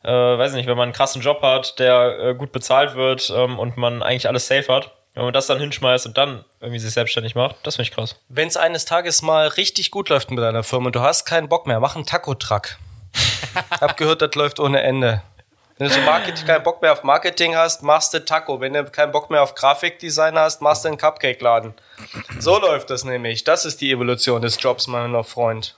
[0.03, 3.57] äh, weiß nicht, wenn man einen krassen Job hat, der äh, gut bezahlt wird ähm,
[3.57, 4.91] und man eigentlich alles safe hat.
[5.15, 8.19] Wenn man das dann hinschmeißt und dann irgendwie sich selbstständig macht, das finde ich krass.
[8.29, 11.49] Wenn es eines Tages mal richtig gut läuft mit deiner Firma und du hast keinen
[11.49, 12.77] Bock mehr, mach einen Taco-Truck.
[13.79, 15.21] Hab gehört, das läuft ohne Ende.
[15.77, 18.59] Wenn du so Marketing, keinen Bock mehr auf Marketing hast, machst du Taco.
[18.61, 21.73] Wenn du keinen Bock mehr auf Grafikdesign hast, machst du einen Cupcake-Laden.
[22.39, 23.43] So läuft das nämlich.
[23.43, 25.75] Das ist die Evolution des Jobs, mein Freund.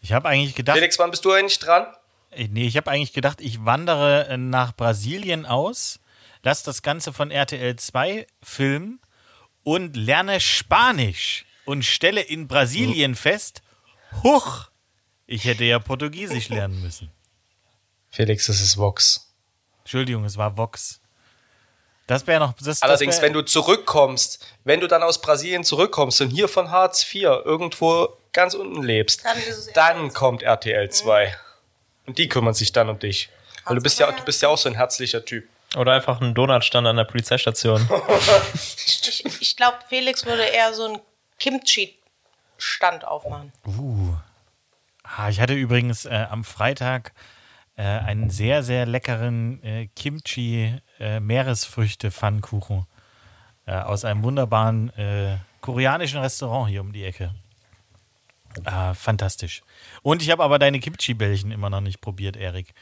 [0.00, 1.86] Ich habe eigentlich gedacht, Felix, wann bist du eigentlich dran?
[2.34, 6.00] Ich- Nee, ich habe eigentlich gedacht, ich wandere äh, nach Brasilien aus,
[6.42, 9.00] lass das Ganze von RTL 2 filmen
[9.62, 13.62] und lerne Spanisch und stelle in Brasilien fest,
[14.24, 14.68] huch,
[15.26, 17.12] ich hätte ja Portugiesisch lernen müssen.
[18.12, 19.32] Felix, das ist Vox.
[19.80, 21.00] Entschuldigung, es war Vox.
[22.06, 22.52] Das wäre noch.
[22.60, 26.46] Das, Allerdings, das wär, wenn du zurückkommst, wenn du dann aus Brasilien zurückkommst und hier
[26.46, 29.38] von Hartz IV irgendwo ganz unten lebst, Dann
[29.74, 31.34] dann kommt RTL 2.
[32.06, 33.30] Und die kümmern sich dann um dich.
[33.64, 35.48] Weil du bist ja, du bist ja auch so ein herzlicher Typ.
[35.74, 37.88] Oder einfach ein Donutstand an der Polizeistation.
[39.04, 41.00] Ich, ich glaube, Felix würde eher so einen
[41.38, 43.52] Kimchi-Stand aufmachen.
[43.66, 44.14] Uh.
[45.04, 47.12] Ah, ich hatte übrigens äh, am Freitag
[47.76, 52.86] äh, einen sehr, sehr leckeren äh, Kimchi-Meeresfrüchte-Pfannkuchen
[53.66, 57.32] äh, aus einem wunderbaren äh, koreanischen Restaurant hier um die Ecke.
[58.64, 59.62] Ah, fantastisch.
[60.02, 62.74] Und ich habe aber deine Kimchi-Bällchen immer noch nicht probiert, Erik.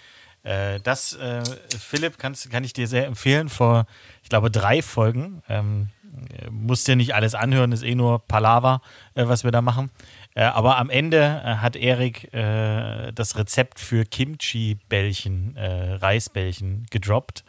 [0.42, 1.42] Äh, das, äh,
[1.78, 3.48] Philipp, kannst, kann ich dir sehr empfehlen.
[3.48, 3.86] Vor,
[4.22, 5.42] ich glaube, drei Folgen.
[5.48, 5.90] Ähm,
[6.38, 8.80] äh, musst dir nicht alles anhören, ist eh nur Palaver,
[9.14, 9.90] äh, was wir da machen.
[10.34, 17.44] Äh, aber am Ende äh, hat Erik äh, das Rezept für Kimchi-Bällchen, äh, Reisbällchen gedroppt.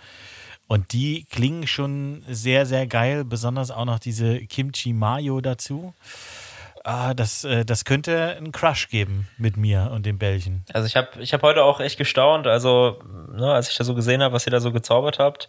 [0.68, 3.26] Und die klingen schon sehr, sehr geil.
[3.26, 5.94] Besonders auch noch diese Kimchi-Mayo dazu.
[6.84, 10.66] Ah, das, äh, das könnte einen Crush geben mit mir und den Bällchen.
[10.74, 13.00] Also ich habe ich hab heute auch echt gestaunt, also
[13.32, 15.48] ne, als ich da so gesehen habe, was ihr da so gezaubert habt,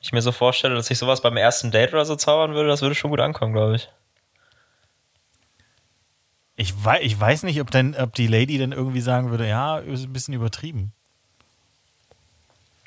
[0.00, 2.80] ich mir so vorstelle, dass ich sowas beim ersten Date oder so zaubern würde, das
[2.80, 3.90] würde schon gut ankommen, glaube ich.
[6.60, 9.78] Ich, wei ich weiß nicht, ob, denn, ob die Lady dann irgendwie sagen würde, ja,
[9.78, 10.92] ist ein bisschen übertrieben.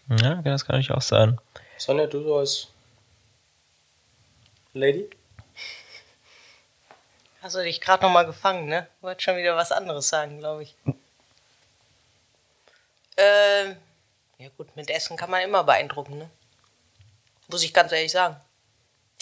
[0.09, 1.41] Ja, das kann natürlich auch sein.
[1.79, 2.67] Sonja, du so als
[4.73, 5.09] Lady?
[7.41, 8.85] Hast du dich gerade noch mal gefangen, ne?
[9.01, 10.75] Wollte schon wieder was anderes sagen, glaube ich.
[13.17, 13.75] Ähm,
[14.37, 16.29] ja gut, mit Essen kann man immer beeindrucken, ne?
[17.47, 18.35] Muss ich ganz ehrlich sagen.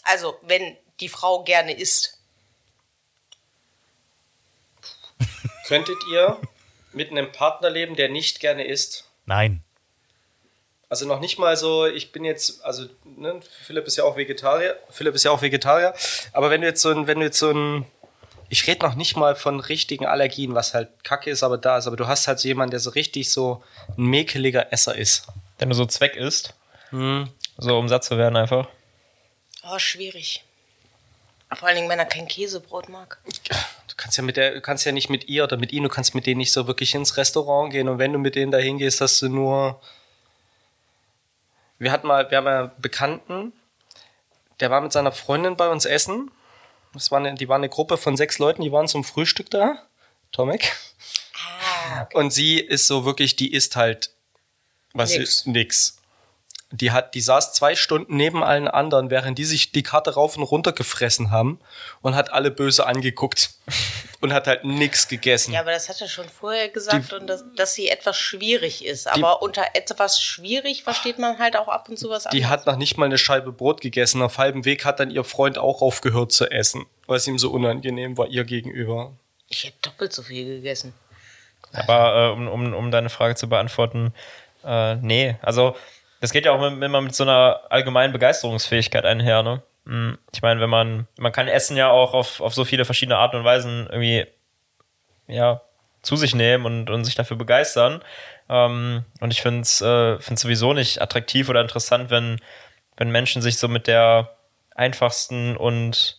[0.03, 2.20] Also, wenn die Frau gerne isst.
[5.71, 6.37] Könntet ihr
[6.91, 9.05] mit einem Partner leben, der nicht gerne isst?
[9.25, 9.63] Nein.
[10.89, 14.75] Also noch nicht mal so, ich bin jetzt, also ne, Philipp ist ja auch Vegetarier,
[14.89, 15.93] Philipp ist ja auch Vegetarier,
[16.33, 17.85] aber wenn du jetzt so ein, wenn du jetzt so ein,
[18.49, 21.87] ich rede noch nicht mal von richtigen Allergien, was halt kacke ist, aber da ist,
[21.87, 23.63] aber du hast halt so jemanden, der so richtig so
[23.97, 25.25] ein mäkeliger Esser ist.
[25.57, 26.53] Wenn du so Zweck isst,
[26.89, 27.29] Hm.
[27.57, 28.67] so um satt zu werden einfach.
[29.63, 30.43] Oh, schwierig.
[31.55, 33.19] Vor allen Dingen, wenn er kein Käsebrot mag.
[33.87, 35.89] Du kannst ja mit der, du kannst ja nicht mit ihr oder mit ihm, du
[35.89, 38.77] kannst mit denen nicht so wirklich ins Restaurant gehen und wenn du mit denen dahin
[38.77, 39.81] gehst, hast du nur.
[41.77, 43.53] Wir hatten mal, wir haben einen Bekannten,
[44.59, 46.31] der war mit seiner Freundin bei uns essen.
[46.93, 49.77] Das war eine, die war eine Gruppe von sechs Leuten, die waren zum Frühstück da.
[50.31, 50.71] Tomek.
[51.93, 54.11] Ah, Und sie ist so wirklich, die isst halt
[54.93, 55.23] was Nix.
[55.23, 55.97] ist nix.
[56.71, 60.37] Die hat, die saß zwei Stunden neben allen anderen, während die sich die Karte rauf
[60.37, 61.59] und runter gefressen haben
[62.01, 63.51] und hat alle böse angeguckt
[64.21, 65.53] und hat halt nix gegessen.
[65.53, 69.07] Ja, aber das hat er schon vorher gesagt und dass, dass sie etwas schwierig ist.
[69.07, 72.49] Aber unter etwas schwierig versteht man halt auch ab und zu was Die anderes.
[72.49, 74.21] hat noch nicht mal eine Scheibe Brot gegessen.
[74.21, 77.51] Auf halbem Weg hat dann ihr Freund auch aufgehört zu essen, weil es ihm so
[77.51, 79.13] unangenehm war ihr gegenüber.
[79.49, 80.93] Ich hätte doppelt so viel gegessen.
[81.73, 84.13] Aber äh, um, um, um deine Frage zu beantworten,
[84.63, 85.35] äh, nee.
[85.41, 85.75] Also,
[86.21, 89.63] das geht ja auch immer mit so einer allgemeinen Begeisterungsfähigkeit einher, ne?
[89.85, 93.17] Mm, Ich meine, wenn man, man kann Essen ja auch auf, auf so viele verschiedene
[93.17, 94.27] Arten und Weisen irgendwie,
[95.27, 95.61] ja,
[96.03, 98.01] zu sich nehmen und, und sich dafür begeistern.
[98.49, 102.39] Ähm, und ich finde es äh, sowieso nicht attraktiv oder interessant, wenn,
[102.97, 104.35] wenn Menschen sich so mit der
[104.75, 106.17] einfachsten und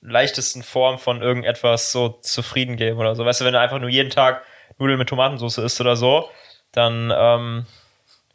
[0.00, 3.24] leichtesten Form von irgendetwas so zufrieden geben oder so.
[3.24, 4.42] Weißt du, wenn du einfach nur jeden Tag
[4.78, 6.28] Nudeln mit Tomatensauce isst oder so,
[6.72, 7.66] dann, ähm,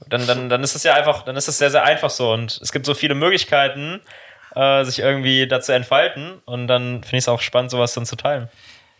[0.07, 2.31] dann, dann, dann ist es ja einfach, dann ist es sehr, sehr einfach so.
[2.31, 4.01] Und es gibt so viele Möglichkeiten,
[4.55, 6.41] äh, sich irgendwie dazu entfalten.
[6.45, 8.49] Und dann finde ich es auch spannend, sowas dann zu teilen.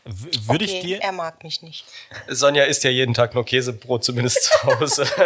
[0.06, 1.02] W würde Okay, ich dir.
[1.02, 1.86] er mag mich nicht.
[2.28, 5.06] Sonja isst ja jeden Tag nur Käsebrot, zumindest zu Hause.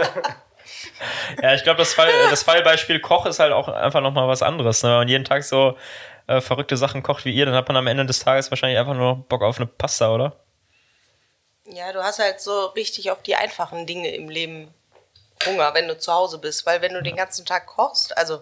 [1.41, 4.83] Ja, ich glaube, das, Fall, das Fallbeispiel Koch ist halt auch einfach nochmal was anderes.
[4.83, 4.89] Ne?
[4.89, 5.77] Wenn man jeden Tag so
[6.27, 8.93] äh, verrückte Sachen kocht wie ihr, dann hat man am Ende des Tages wahrscheinlich einfach
[8.93, 10.37] nur Bock auf eine Pasta, oder?
[11.65, 14.73] Ja, du hast halt so richtig auf die einfachen Dinge im Leben
[15.45, 16.65] Hunger, wenn du zu Hause bist.
[16.65, 18.41] Weil wenn du den ganzen Tag kochst, also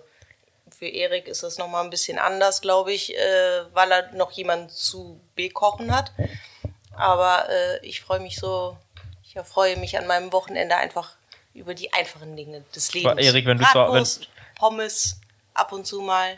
[0.70, 4.70] für Erik ist das nochmal ein bisschen anders, glaube ich, äh, weil er noch jemanden
[4.70, 6.12] zu bekochen hat.
[6.96, 8.78] Aber äh, ich freue mich so,
[9.24, 11.12] ich erfreue mich an meinem Wochenende einfach
[11.54, 13.22] über die einfachen Dinge des Lebens.
[13.22, 14.28] Erik, wenn du Bratwurst,
[14.58, 15.20] Pommes,
[15.54, 16.38] ab und zu mal.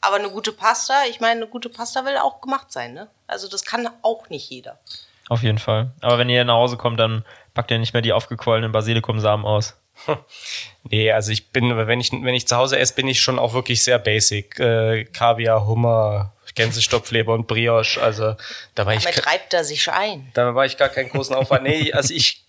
[0.00, 3.08] Aber eine gute Pasta, ich meine, eine gute Pasta will auch gemacht sein, ne?
[3.26, 4.78] Also das kann auch nicht jeder.
[5.28, 5.90] Auf jeden Fall.
[6.02, 7.24] Aber wenn ihr nach Hause kommt, dann
[7.54, 9.74] packt ihr nicht mehr die aufgequollenen Basilikumsamen aus.
[10.90, 13.54] Nee, also ich bin, wenn ich, wenn ich zu Hause esse, bin ich schon auch
[13.54, 14.58] wirklich sehr basic.
[14.58, 18.00] Äh, Kaviar, Hummer, Gänsestopfleber und Brioche.
[18.02, 18.36] Also
[18.74, 20.30] da war ich, Damit reibt er sich ein.
[20.34, 21.64] da war ich gar keinen großen Aufwand.
[21.64, 22.44] Nee, also ich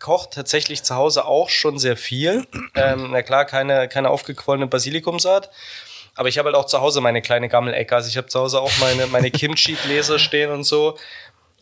[0.00, 2.46] koche tatsächlich zu Hause auch schon sehr viel.
[2.74, 5.50] Ähm, na klar, keine, keine aufgequollene Basilikumsaat.
[6.16, 7.94] Aber ich habe halt auch zu Hause meine kleine Gammelecke.
[7.94, 10.96] Also ich habe zu Hause auch meine, meine Kimchi-Gläser stehen und so,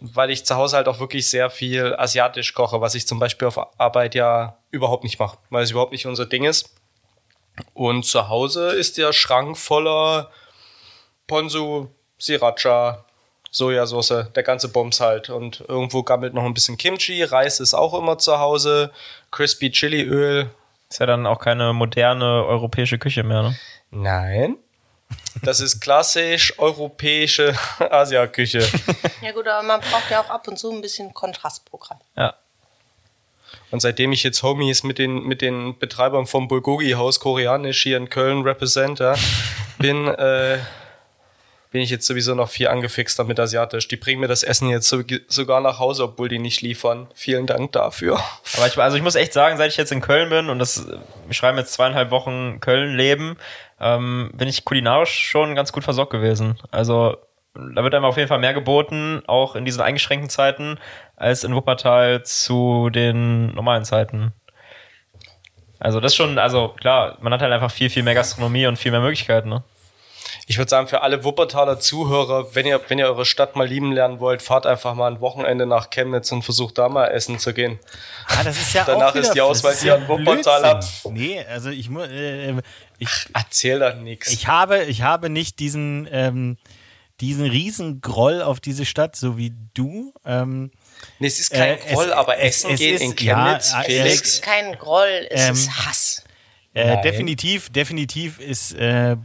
[0.02, 3.48] weil ich zu Hause halt auch wirklich sehr viel asiatisch koche, was ich zum Beispiel
[3.48, 6.74] auf Arbeit ja überhaupt nicht mache, weil es überhaupt nicht unser Ding ist.
[7.72, 10.30] Und zu Hause ist der Schrank voller
[11.26, 11.90] Ponzu,
[12.20, 13.04] Sriracha,
[13.50, 15.30] Sojasauce, der ganze Bums halt.
[15.30, 18.90] Und irgendwo gammelt noch ein bisschen Kimchi, Reis ist auch immer zu Hause,
[19.30, 20.50] Crispy Chiliöl.
[20.88, 23.56] Ist ja dann auch keine moderne europäische Küche mehr, ne?
[23.90, 24.56] Nein.
[25.42, 28.66] Das ist klassisch europäische Asiaküche.
[29.20, 31.98] Ja gut, aber man braucht ja auch ab und zu ein bisschen Kontrastprogramm.
[32.16, 32.34] Ja.
[33.70, 38.08] Und seitdem ich jetzt Homies mit den, mit den Betreibern vom Bulgogi-Haus koreanisch hier in
[38.08, 39.16] Köln representer
[39.78, 40.58] bin, äh,
[41.72, 43.88] bin ich jetzt sowieso noch viel angefixter mit Asiatisch.
[43.88, 47.08] Die bringen mir das Essen jetzt so, sogar nach Hause, obwohl die nicht liefern.
[47.14, 48.22] Vielen Dank dafür.
[48.56, 50.86] Aber ich, also ich muss echt sagen, seit ich jetzt in Köln bin und das,
[50.86, 53.38] wir schreiben jetzt zweieinhalb Wochen Köln leben,
[53.82, 56.58] ähm, bin ich kulinarisch schon ganz gut versorgt gewesen.
[56.70, 57.16] Also
[57.54, 60.78] da wird einem auf jeden Fall mehr geboten, auch in diesen eingeschränkten Zeiten,
[61.16, 64.32] als in Wuppertal zu den normalen Zeiten.
[65.78, 68.76] Also das ist schon, also klar, man hat halt einfach viel, viel mehr Gastronomie und
[68.78, 69.64] viel mehr Möglichkeiten, ne?
[70.46, 73.92] Ich würde sagen, für alle Wuppertaler Zuhörer, wenn ihr, wenn ihr eure Stadt mal lieben
[73.92, 77.54] lernen wollt, fahrt einfach mal ein Wochenende nach Chemnitz und versucht da mal essen zu
[77.54, 77.78] gehen.
[78.26, 80.80] Ah, das ist ja Danach auch wieder, ist die Auswahl ist hier in Wuppertal ab.
[80.80, 81.12] Blödsinn.
[81.12, 82.54] Nee, also ich muss, äh,
[83.02, 84.30] ich, Erzähl da nix.
[84.32, 86.56] ich habe, ich habe nicht diesen, ähm,
[87.20, 90.12] diesen riesen Groll auf diese Stadt, so wie du.
[90.24, 90.70] Ähm,
[91.18, 93.44] nee, es ist kein äh, es- Groll, aber es- Essen es gehen ist- in ja,
[93.44, 94.28] Chemnitz, äh, Es Felix.
[94.34, 96.24] ist kein Groll, es Ähm, ist Hass.
[96.74, 99.16] Äh, definitiv, definitiv ist, äh,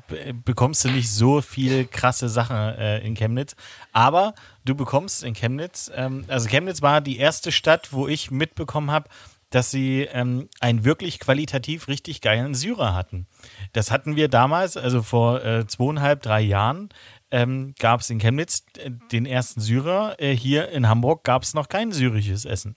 [0.44, 3.56] bekommst du nicht so viel krasse Sachen äh, in Chemnitz.
[3.94, 4.34] Aber
[4.66, 9.08] du bekommst in Chemnitz, ähm, also Chemnitz war die erste Stadt, wo ich mitbekommen habe,
[9.50, 13.28] dass sie ähm, einen wirklich qualitativ richtig geilen Syrer hatten.
[13.74, 16.90] Das hatten wir damals, also vor äh, zweieinhalb, drei Jahren,
[17.32, 20.16] ähm, gab es in Chemnitz äh, den ersten Syrer.
[20.20, 22.76] Äh, hier in Hamburg gab es noch kein syrisches Essen.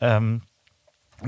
[0.00, 0.42] Ähm,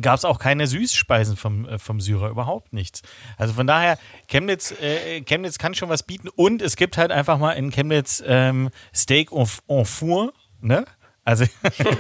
[0.01, 3.03] gab es auch keine Süßspeisen vom, äh, vom Syrer, überhaupt nichts.
[3.37, 3.99] Also von daher,
[4.29, 8.23] Chemnitz, äh, Chemnitz kann schon was bieten und es gibt halt einfach mal in Chemnitz
[8.25, 10.85] ähm, Steak en, en four, ne?
[11.31, 11.45] Also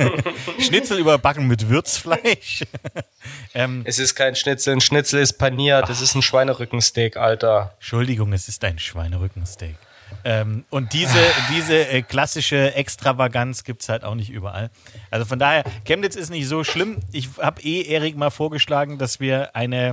[0.58, 2.64] Schnitzel überbacken mit Würzfleisch.
[3.54, 7.74] ähm, Es ist kein Schnitzel, ein Schnitzel ist paniert, das ist ein Schweinerückensteak, Alter.
[7.76, 9.76] Entschuldigung, es ist ein Schweinerückensteak.
[10.24, 11.20] Ähm, und diese,
[11.54, 14.68] diese äh, klassische Extravaganz gibt es halt auch nicht überall.
[15.12, 16.98] Also von daher, Chemnitz ist nicht so schlimm.
[17.12, 19.92] Ich habe eh Erik mal vorgeschlagen, dass wir eine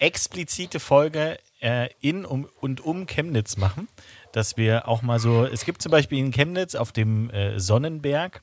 [0.00, 3.86] explizite Folge äh, in um, und um Chemnitz machen.
[4.32, 8.42] Dass wir auch mal so, es gibt zum Beispiel in Chemnitz auf dem äh, Sonnenberg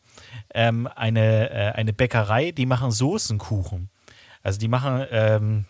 [0.54, 3.90] ähm, eine, äh, eine Bäckerei, die machen Soßenkuchen.
[4.44, 5.66] Also die machen ähm,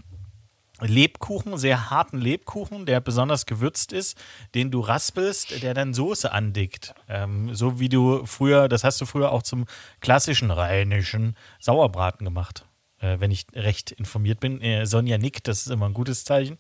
[0.82, 4.17] Lebkuchen, sehr harten Lebkuchen, der besonders gewürzt ist,
[4.55, 6.93] den du raspelst, der dann Soße andickt.
[7.07, 9.65] Ähm, so wie du früher, das hast du früher auch zum
[9.99, 12.65] klassischen rheinischen Sauerbraten gemacht.
[12.99, 14.61] Äh, wenn ich recht informiert bin.
[14.61, 16.57] Äh, Sonja nickt, das ist immer ein gutes Zeichen.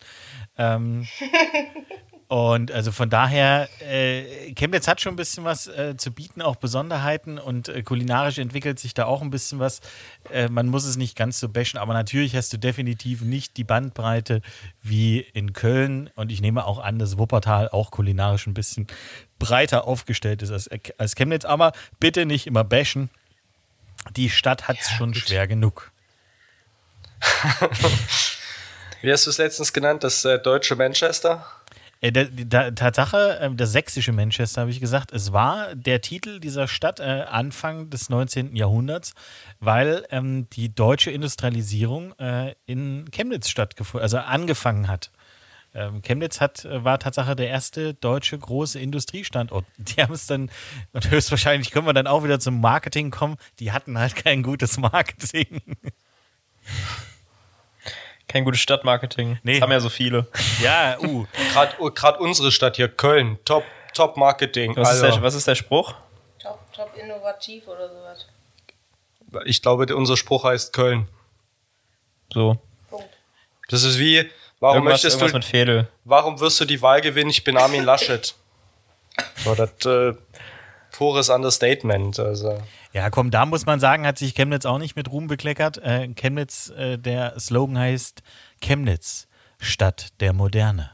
[0.57, 1.05] Ähm,
[2.29, 6.57] und also von daher, äh, Chemnitz hat schon ein bisschen was äh, zu bieten, auch
[6.57, 9.81] Besonderheiten und äh, kulinarisch entwickelt sich da auch ein bisschen was.
[10.29, 13.63] Äh, man muss es nicht ganz so bashen, aber natürlich hast du definitiv nicht die
[13.63, 14.43] Bandbreite
[14.83, 18.85] wie in Köln und ich nehme auch an, dass Wuppertal auch kulinarisch ein bisschen
[19.39, 20.69] breiter aufgestellt ist als,
[20.99, 23.09] als Chemnitz, aber bitte nicht immer bashen.
[24.15, 25.91] Die Stadt hat es schon schwer genug.
[29.01, 31.45] Wie hast du es letztens genannt, das äh, deutsche Manchester?
[32.01, 36.99] Äh, Tatsache, äh, das sächsische Manchester, habe ich gesagt, es war der Titel dieser Stadt
[36.99, 38.55] äh, Anfang des 19.
[38.55, 39.13] Jahrhunderts,
[39.59, 45.11] weil ähm, die deutsche Industrialisierung äh, in Chemnitz stattgefunden, also angefangen hat.
[45.73, 49.65] Ähm, Chemnitz hat, war Tatsache der erste deutsche große Industriestandort.
[49.77, 50.49] Die haben es dann,
[50.93, 54.77] und höchstwahrscheinlich können wir dann auch wieder zum Marketing kommen, die hatten halt kein gutes
[54.77, 55.61] Marketing.
[58.29, 59.39] Kein gutes Stadtmarketing.
[59.43, 59.53] Nee.
[59.55, 60.27] Das haben ja so viele.
[60.61, 61.25] ja, uh.
[61.95, 63.63] Gerade unsere Stadt hier, Köln, top,
[63.93, 64.75] top Marketing.
[64.77, 65.95] Was ist, der, was ist der Spruch?
[66.41, 68.27] Top, top innovativ oder sowas.
[69.45, 71.07] Ich glaube, der- unser Spruch heißt Köln.
[72.33, 72.57] So.
[72.89, 73.09] Punkt.
[73.69, 75.87] Das ist wie, warum Irgendwas, möchtest irgendwas du, mit Fädel.
[76.05, 77.29] warum wirst du die Wahl gewinnen?
[77.31, 78.35] Ich bin Armin Laschet.
[79.43, 80.13] So, das äh,
[80.93, 82.19] pures Understatement.
[82.19, 82.61] Also.
[82.91, 85.77] Ja, komm, da muss man sagen, hat sich Chemnitz auch nicht mit Ruhm bekleckert.
[85.77, 88.23] Äh, Chemnitz, äh, der Slogan heißt
[88.61, 89.27] Chemnitz,
[89.59, 90.91] Stadt der Moderne.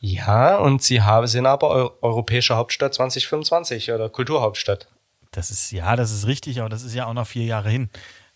[0.00, 4.88] Ja, und sie haben, sind aber Eu europäische Hauptstadt 2025 oder Kulturhauptstadt.
[5.32, 7.90] Das ist, ja, das ist richtig, aber das ist ja auch noch vier Jahre hin.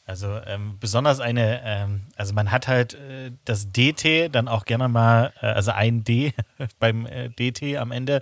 [0.07, 4.89] Also ähm, besonders eine, ähm, also man hat halt äh, das DT dann auch gerne
[4.89, 6.35] mal, äh, also ein D
[6.79, 8.21] beim äh, DT am Ende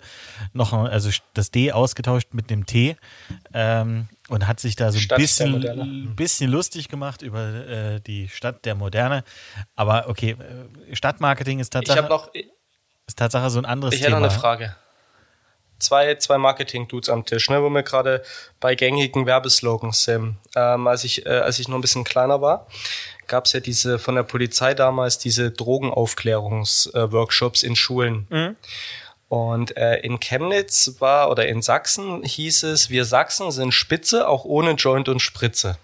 [0.52, 2.96] noch, also das D ausgetauscht mit dem T
[3.52, 8.64] ähm, und hat sich da so ein bisschen, bisschen lustig gemacht über äh, die Stadt
[8.64, 9.24] der Moderne.
[9.74, 10.36] Aber okay,
[10.88, 12.30] äh, Stadtmarketing ist Ich habe noch,
[13.08, 14.20] ist Tatsache so ein anderes ich hätte Thema.
[14.20, 14.76] noch eine Frage.
[15.82, 18.22] Zwei, zwei Marketing-Dudes am Tisch, ne, wo wir gerade
[18.60, 20.36] bei gängigen Werbeslogans sind.
[20.54, 22.68] Ähm, als, ich, äh, als ich noch ein bisschen kleiner war,
[23.26, 28.26] gab es ja diese von der Polizei damals diese Drogenaufklärungsworkshops in Schulen.
[29.28, 34.44] Und äh, in Chemnitz war oder in Sachsen hieß es, wir Sachsen sind Spitze, auch
[34.44, 35.78] ohne Joint und Spritze.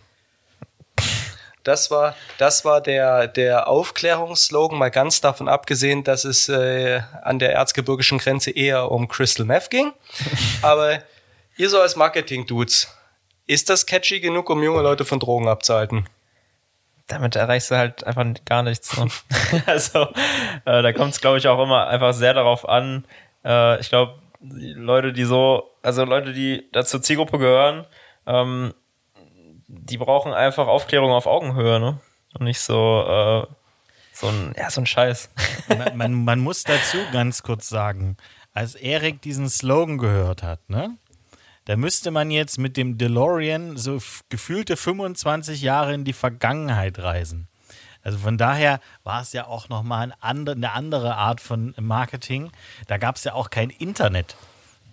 [1.65, 7.39] Das war, das war der, der Aufklärungsslogan, mal ganz davon abgesehen, dass es äh, an
[7.39, 9.93] der erzgebirgischen Grenze eher um Crystal Meth ging.
[10.63, 11.03] Aber
[11.57, 12.89] ihr so als Marketing-Dudes,
[13.47, 16.07] ist das catchy genug, um junge Leute von Drogen abzuhalten?
[17.07, 18.97] Damit erreichst du halt einfach gar nichts.
[18.97, 19.09] Ne?
[19.67, 20.09] also,
[20.67, 23.07] äh, da kommt es, glaube ich, auch immer einfach sehr darauf an.
[23.45, 27.87] Äh, ich glaube, Leute, die so, also Leute, die da zur Zielgruppe gehören,
[28.27, 28.75] ähm,
[29.69, 32.01] die brauchen einfach Aufklärung auf Augenhöhe, ne?
[32.35, 33.47] Und nicht so, äh,
[34.13, 35.31] so ein, ja, so ein Scheiß.
[35.69, 38.17] man, man, man muss dazu ganz kurz sagen,
[38.53, 40.97] als Erik diesen Slogan gehört hat, ne?
[41.67, 43.99] Da müsste man jetzt mit dem DeLorean so
[44.31, 47.47] gefühlte 25 Jahre in die Vergangenheit reisen.
[48.03, 52.51] Also von daher war es ja auch nochmal ein eine andere Art von Marketing.
[52.87, 54.35] Da gab es ja auch kein Internet.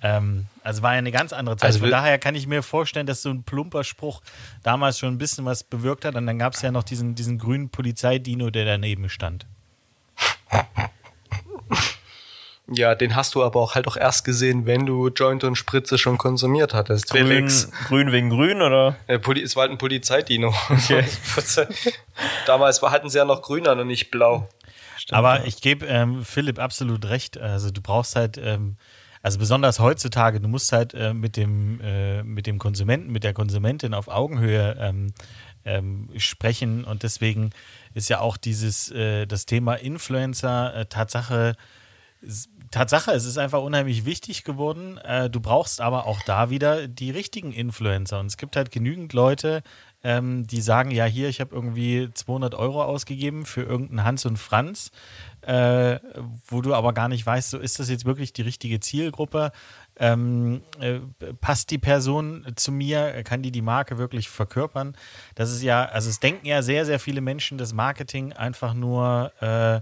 [0.05, 1.67] Ähm, also war ja eine ganz andere Zeit.
[1.67, 4.21] Also Von daher kann ich mir vorstellen, dass so ein plumper Spruch
[4.61, 6.15] damals schon ein bisschen was bewirkt hat.
[6.15, 9.47] Und dann gab es ja noch diesen, diesen grünen Polizeidino, der daneben stand.
[12.67, 15.97] Ja, den hast du aber auch halt auch erst gesehen, wenn du Joint und Spritze
[15.97, 17.09] schon konsumiert hattest.
[17.09, 17.71] Grün, Felix.
[17.87, 18.95] grün wegen grün oder?
[19.07, 20.53] Äh, Poli es war halt ein Polizeidino.
[22.45, 24.47] Damals war, hatten sie ja noch grün an und nicht blau.
[25.11, 27.39] Aber ich gebe ähm, Philipp absolut recht.
[27.39, 28.77] Also du brauchst halt, ähm,
[29.25, 33.33] also besonders heutzutage, du musst halt äh, mit, dem, äh, mit dem Konsumenten, mit der
[33.33, 35.13] Konsumentin auf Augenhöhe ähm,
[35.65, 36.83] ähm, sprechen.
[36.83, 37.49] Und deswegen
[37.95, 41.55] ist ja auch dieses, äh, das Thema Influencer äh, Tatsache,
[42.69, 44.99] Tatsache, es ist einfach unheimlich wichtig geworden.
[44.99, 48.19] Äh, du brauchst aber auch da wieder die richtigen Influencer.
[48.19, 49.63] Und es gibt halt genügend Leute,
[50.03, 54.37] ähm, die sagen, ja, hier, ich habe irgendwie 200 Euro ausgegeben für irgendeinen Hans und
[54.37, 54.91] Franz,
[55.45, 55.99] äh,
[56.47, 59.51] wo du aber gar nicht weißt, so ist das jetzt wirklich die richtige Zielgruppe?
[59.97, 60.99] Ähm, äh,
[61.39, 63.23] passt die Person zu mir?
[63.23, 64.95] Kann die die Marke wirklich verkörpern?
[65.35, 69.31] Das ist ja, also es denken ja sehr, sehr viele Menschen, dass Marketing einfach nur
[69.41, 69.81] äh,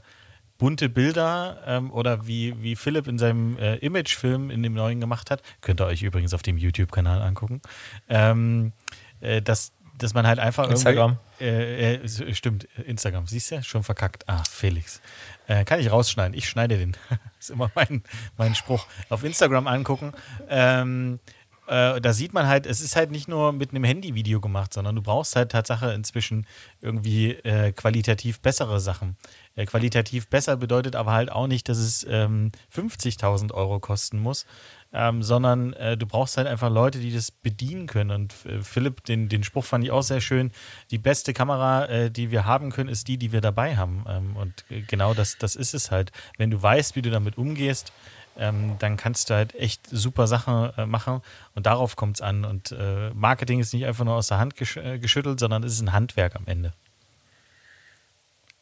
[0.58, 5.32] bunte Bilder ähm, oder wie, wie Philipp in seinem äh, Imagefilm in dem neuen gemacht
[5.32, 7.62] hat, könnt ihr euch übrigens auf dem YouTube-Kanal angucken,
[8.08, 8.72] ähm,
[9.20, 11.18] äh, dass, dass man halt einfach Instagram.
[11.40, 11.46] irgendwie.
[11.46, 13.64] Äh, äh, stimmt, Instagram, siehst du?
[13.64, 14.24] Schon verkackt.
[14.28, 15.02] Ah, Felix.
[15.48, 16.38] Äh, kann ich rausschneiden.
[16.38, 16.96] Ich schneide den.
[17.40, 18.04] ist immer mein,
[18.38, 18.86] mein Spruch.
[19.10, 20.14] Auf Instagram angucken.
[20.50, 21.20] Ähm,
[21.68, 24.96] äh, da sieht man halt, es ist halt nicht nur mit einem Handyvideo gemacht, sondern
[24.96, 26.46] du brauchst halt Tatsache inzwischen
[26.82, 29.16] irgendwie äh, qualitativ bessere Sachen.
[29.56, 34.46] Äh, qualitativ besser bedeutet aber halt auch nicht, dass es ähm, 50.000 Euro kosten muss,
[34.94, 38.12] ähm, sondern äh, du brauchst halt einfach Leute, die das bedienen können.
[38.12, 40.52] Und äh, Philipp, den, den Spruch fand ich auch sehr schön.
[40.92, 44.06] Die beste Kamera, äh, die wir haben können, ist die, die wir dabei haben.
[44.08, 46.12] Ähm, und äh, genau das, das ist es halt.
[46.38, 47.92] Wenn du weißt, wie du damit umgehst,
[48.38, 51.22] ähm, dann kannst du halt echt super Sachen äh, machen
[51.56, 52.46] und darauf kommt es an.
[52.46, 55.74] Und äh, Marketing ist nicht einfach nur aus der Hand gesch äh, geschüttelt, sondern es
[55.74, 56.74] ist ein Handwerk am Ende.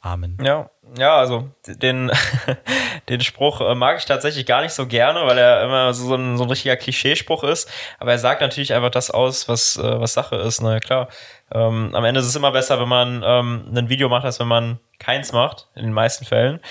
[0.01, 0.37] Amen.
[0.43, 2.11] Ja, ja, also den,
[3.09, 6.37] den Spruch äh, mag ich tatsächlich gar nicht so gerne, weil er immer so, ein,
[6.37, 7.71] so ein richtiger Klischeespruch ist.
[7.99, 10.59] Aber er sagt natürlich einfach das aus, was, äh, was Sache ist.
[10.61, 11.07] Na ja, klar.
[11.53, 14.47] Ähm, am Ende ist es immer besser, wenn man ähm, ein Video macht, als wenn
[14.47, 16.61] man keins macht, in den meisten Fällen.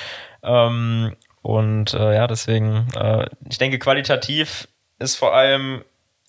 [0.43, 4.67] Ähm, und äh, ja, deswegen, äh, ich denke, qualitativ
[4.99, 5.85] ist vor allem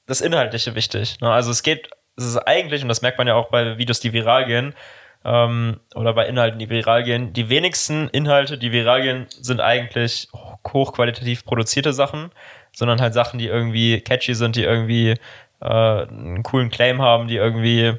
[0.05, 1.19] das Inhaltliche wichtig.
[1.19, 1.31] Ne?
[1.31, 4.13] Also es geht, es ist eigentlich, und das merkt man ja auch bei Videos, die
[4.13, 4.75] viral gehen,
[5.23, 10.29] ähm, oder bei Inhalten, die viral gehen, die wenigsten Inhalte, die viral gehen, sind eigentlich
[10.33, 12.31] hochqualitativ produzierte Sachen,
[12.71, 15.15] sondern halt Sachen, die irgendwie catchy sind, die irgendwie
[15.61, 17.93] äh, einen coolen Claim haben, die irgendwie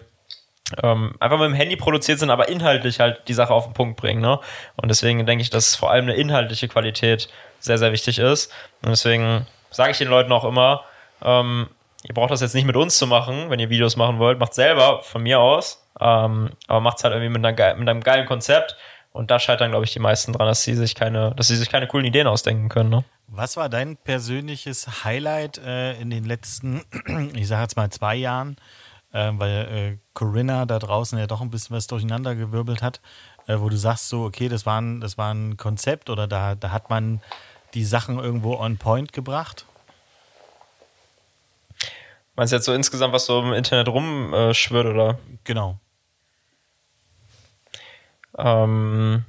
[0.83, 3.97] ähm, einfach mit dem Handy produziert sind, aber inhaltlich halt die Sache auf den Punkt
[3.97, 4.21] bringen.
[4.21, 4.39] Ne?
[4.77, 8.53] Und deswegen denke ich, dass vor allem eine inhaltliche Qualität sehr, sehr wichtig ist.
[8.83, 10.85] Und deswegen sage ich den Leuten auch immer,
[11.23, 11.69] ähm,
[12.05, 14.39] ihr braucht das jetzt nicht mit uns zu machen, wenn ihr Videos machen wollt.
[14.39, 15.82] Macht selber von mir aus.
[16.03, 18.77] Ähm, aber macht es halt irgendwie mit, einer, mit einem geilen Konzept.
[19.13, 21.69] Und da scheitern, glaube ich, die meisten dran, dass sie sich keine, dass sie sich
[21.69, 22.91] keine coolen Ideen ausdenken können.
[22.91, 23.05] Ne?
[23.29, 26.83] Was war dein persönliches Highlight äh, in den letzten,
[27.35, 28.57] ich sage jetzt mal zwei Jahren,
[29.13, 33.01] äh, weil äh, Corinna da draußen ja doch ein bisschen was durcheinander gewirbelt hat,
[33.47, 36.55] äh, wo du sagst so, okay, das war ein, das war ein Konzept oder da,
[36.55, 37.21] da hat man
[37.75, 39.67] die Sachen irgendwo on point gebracht?
[42.35, 45.19] Meinst du jetzt so insgesamt, was so im Internet rumschwirrt, oder?
[45.45, 45.79] Genau.
[48.43, 49.25] Ähm,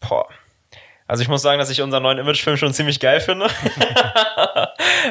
[0.00, 0.28] boah.
[1.06, 3.46] Also ich muss sagen, dass ich unseren neuen Imagefilm schon ziemlich geil finde.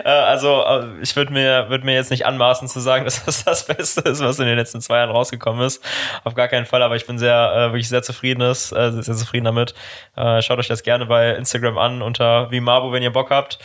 [0.05, 3.43] Äh, also äh, ich würde mir, würd mir jetzt nicht anmaßen zu sagen, dass das
[3.43, 5.83] das Beste ist, was in den letzten zwei Jahren rausgekommen ist.
[6.23, 9.15] Auf gar keinen Fall, aber ich bin sehr, äh, wirklich sehr zufrieden, ist, äh, sehr
[9.15, 9.73] zufrieden damit.
[10.15, 13.59] Äh, schaut euch das gerne bei Instagram an unter Vimabo, wenn ihr Bock habt.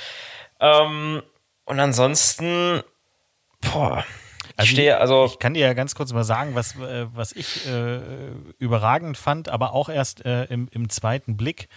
[0.59, 1.22] Ähm,
[1.64, 2.82] und ansonsten,
[3.72, 4.04] boah,
[4.57, 7.32] ich Also stehe, also Ich kann dir ja ganz kurz mal sagen, was, äh, was
[7.32, 8.00] ich äh,
[8.59, 11.68] überragend fand, aber auch erst äh, im, im zweiten Blick,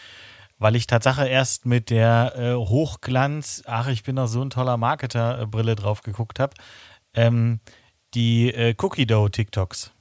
[0.59, 4.77] weil ich Tatsache erst mit der äh, Hochglanz, ach, ich bin doch so ein toller
[4.77, 6.53] Marketer-Brille drauf geguckt habe,
[7.13, 7.59] ähm,
[8.13, 9.91] die äh, Cookie Dough TikToks.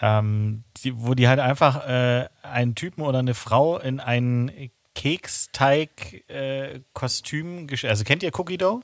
[0.00, 1.86] Ähm, die, wo die halt einfach
[2.42, 4.50] einen Typen oder eine Frau in ein
[4.96, 8.80] Keksteig-Kostüm, also kennt ihr Cookie Dough?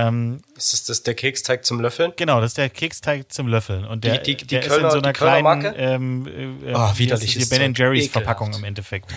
[0.00, 2.12] Ähm, Ist das, das der Keksteig zum Löffeln?
[2.16, 3.84] Genau, das ist der Keksteig zum Löffeln.
[3.84, 7.48] Und der, Die- die- die der ist Kölner- in so einer kleinen ähm, äh, widerliches
[7.48, 7.66] das hier?
[7.66, 7.74] Ben.
[7.74, 8.12] Jerry's Ekelhaft.
[8.24, 9.10] Verpackung im Endeffekt.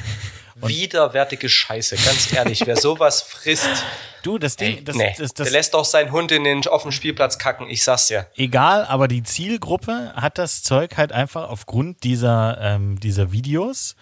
[0.56, 2.66] Widerwärtige Scheiße, ganz ehrlich.
[2.66, 3.68] Wer sowas frisst,
[4.24, 6.84] Du, das Ding, das, nee, das, der das, lässt auch seinen Hund in den, auf
[6.84, 7.68] dem Spielplatz kacken.
[7.68, 8.28] Ich sag's ja.
[8.36, 13.96] egal, aber die Zielgruppe hat das Zeug halt einfach aufgrund dieser, ähm, dieser Videos,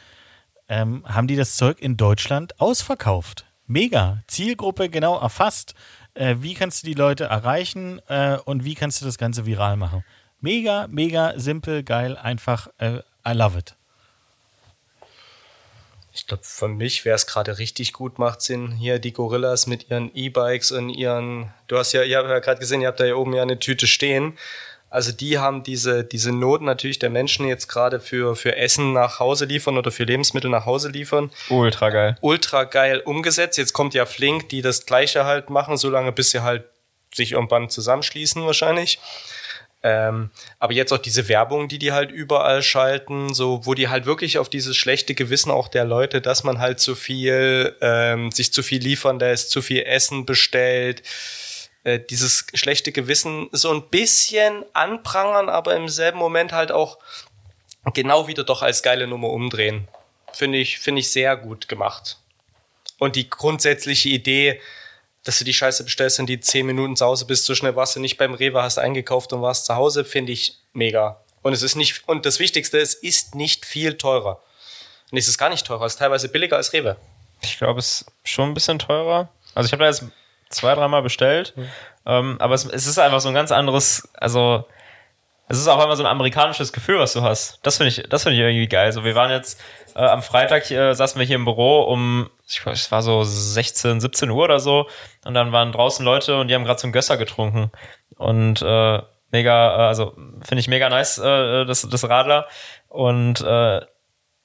[0.67, 3.45] ähm, haben die das Zeug in Deutschland ausverkauft.
[3.65, 4.21] mega.
[4.27, 5.73] Zielgruppe genau erfasst.
[6.13, 9.77] Äh, wie kannst du die Leute erreichen äh, und wie kannst du das Ganze viral
[9.77, 10.03] machen?
[10.41, 12.67] Mega, mega simpel, geil, einfach.
[12.77, 13.75] Äh, I love it.
[16.13, 19.89] Ich glaube, für mich wäre es gerade richtig gut, macht Sinn, hier die Gorillas mit
[19.89, 23.05] ihren E-Bikes und ihren, du hast ja, ihr habt ja gerade gesehen, ihr habt da
[23.05, 24.37] hier oben ja eine Tüte stehen.
[24.89, 29.19] Also die haben diese, diese Not natürlich der Menschen jetzt gerade für, für Essen nach
[29.19, 31.29] Hause liefern oder für Lebensmittel nach Hause liefern.
[31.49, 32.17] Ultra geil.
[32.21, 33.57] Ultra geil umgesetzt.
[33.57, 36.63] Jetzt kommt ja Flink, die das gleiche halt machen, solange bis sie halt
[37.13, 38.99] sich irgendwann zusammenschließen wahrscheinlich.
[39.81, 40.29] Ähm,
[40.59, 44.37] aber jetzt auch diese Werbung, die die halt überall schalten, so wo die halt wirklich
[44.37, 48.61] auf dieses schlechte Gewissen auch der Leute, dass man halt zu viel, ähm, sich zu
[48.61, 51.01] viel liefern lässt, zu viel Essen bestellt,
[51.83, 56.97] äh, dieses schlechte Gewissen so ein bisschen anprangern, aber im selben Moment halt auch
[57.93, 59.87] genau wieder doch als geile Nummer umdrehen.
[60.33, 62.17] Finde ich, finde ich sehr gut gemacht.
[62.97, 64.61] Und die grundsätzliche Idee,
[65.23, 67.95] dass du die Scheiße bestellst und die zehn Minuten zu Hause bist, so schnell warst
[67.95, 71.21] du nicht beim Rewe, hast eingekauft und warst zu Hause, finde ich mega.
[71.41, 74.41] Und es ist nicht, und das Wichtigste, es ist nicht viel teurer.
[75.11, 76.97] Und es ist gar nicht teurer, es ist teilweise billiger als Rewe.
[77.41, 79.29] Ich glaube, es ist schon ein bisschen teurer.
[79.55, 80.03] Also ich habe da jetzt
[80.49, 81.53] zwei, dreimal bestellt.
[81.55, 81.69] Mhm.
[82.05, 84.65] Ähm, aber es, es, ist einfach so ein ganz anderes, also
[85.47, 87.59] es ist auch immer so ein amerikanisches Gefühl, was du hast.
[87.63, 88.91] Das finde ich, das finde ich irgendwie geil.
[88.91, 89.59] So, wir waren jetzt
[89.95, 93.23] äh, am Freitag äh, saßen wir hier im Büro um, ich glaube, es war so
[93.23, 94.87] 16, 17 Uhr oder so.
[95.25, 97.71] Und dann waren draußen Leute und die haben gerade so einen Gösser getrunken.
[98.17, 102.47] Und äh, mega, äh, also finde ich mega nice, äh, das, das Radler.
[102.87, 103.81] Und äh,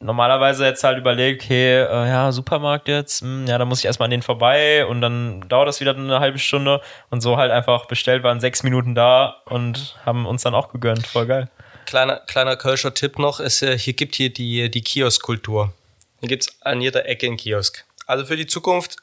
[0.01, 3.85] normalerweise jetzt halt überlegt, okay, äh, ja, Supermarkt jetzt, mh, hm, ja, da muss ich
[3.87, 6.81] erstmal an den vorbei und dann dauert das wieder eine halbe Stunde
[7.11, 11.07] und so halt einfach bestellt, waren sechs Minuten da und haben uns dann auch gegönnt.
[11.07, 11.49] Voll geil.
[11.87, 15.73] Kleiner, kleiner Kölscher Tipp noch, ist, äh, hier gibt hier die, die Kioskkultur.
[16.21, 17.85] Hier gibt's an jeder Ecke einen Kiosk.
[18.07, 18.97] Also für die Zukunft,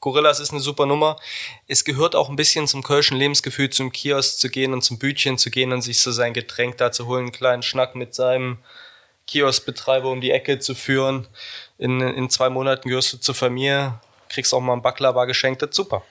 [0.00, 1.16] Gorillas ist eine super Nummer.
[1.66, 5.38] Es gehört auch ein bisschen zum kölschen Lebensgefühl, zum Kiosk zu gehen und zum Bütchen
[5.38, 8.58] zu gehen und sich so sein Getränk da zu holen, einen kleinen Schnack mit seinem
[9.28, 11.28] Kioskbetreiber um die Ecke zu führen.
[11.78, 13.94] In, in zwei Monaten gehörst du zur Familie,
[14.28, 16.02] kriegst auch mal ein Baklava geschenkt, das ist super.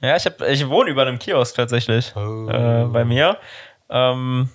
[0.00, 2.48] Ja, ich, hab, ich wohne über einem Kiosk tatsächlich oh.
[2.48, 3.38] äh, bei mir.
[3.88, 4.50] Ähm,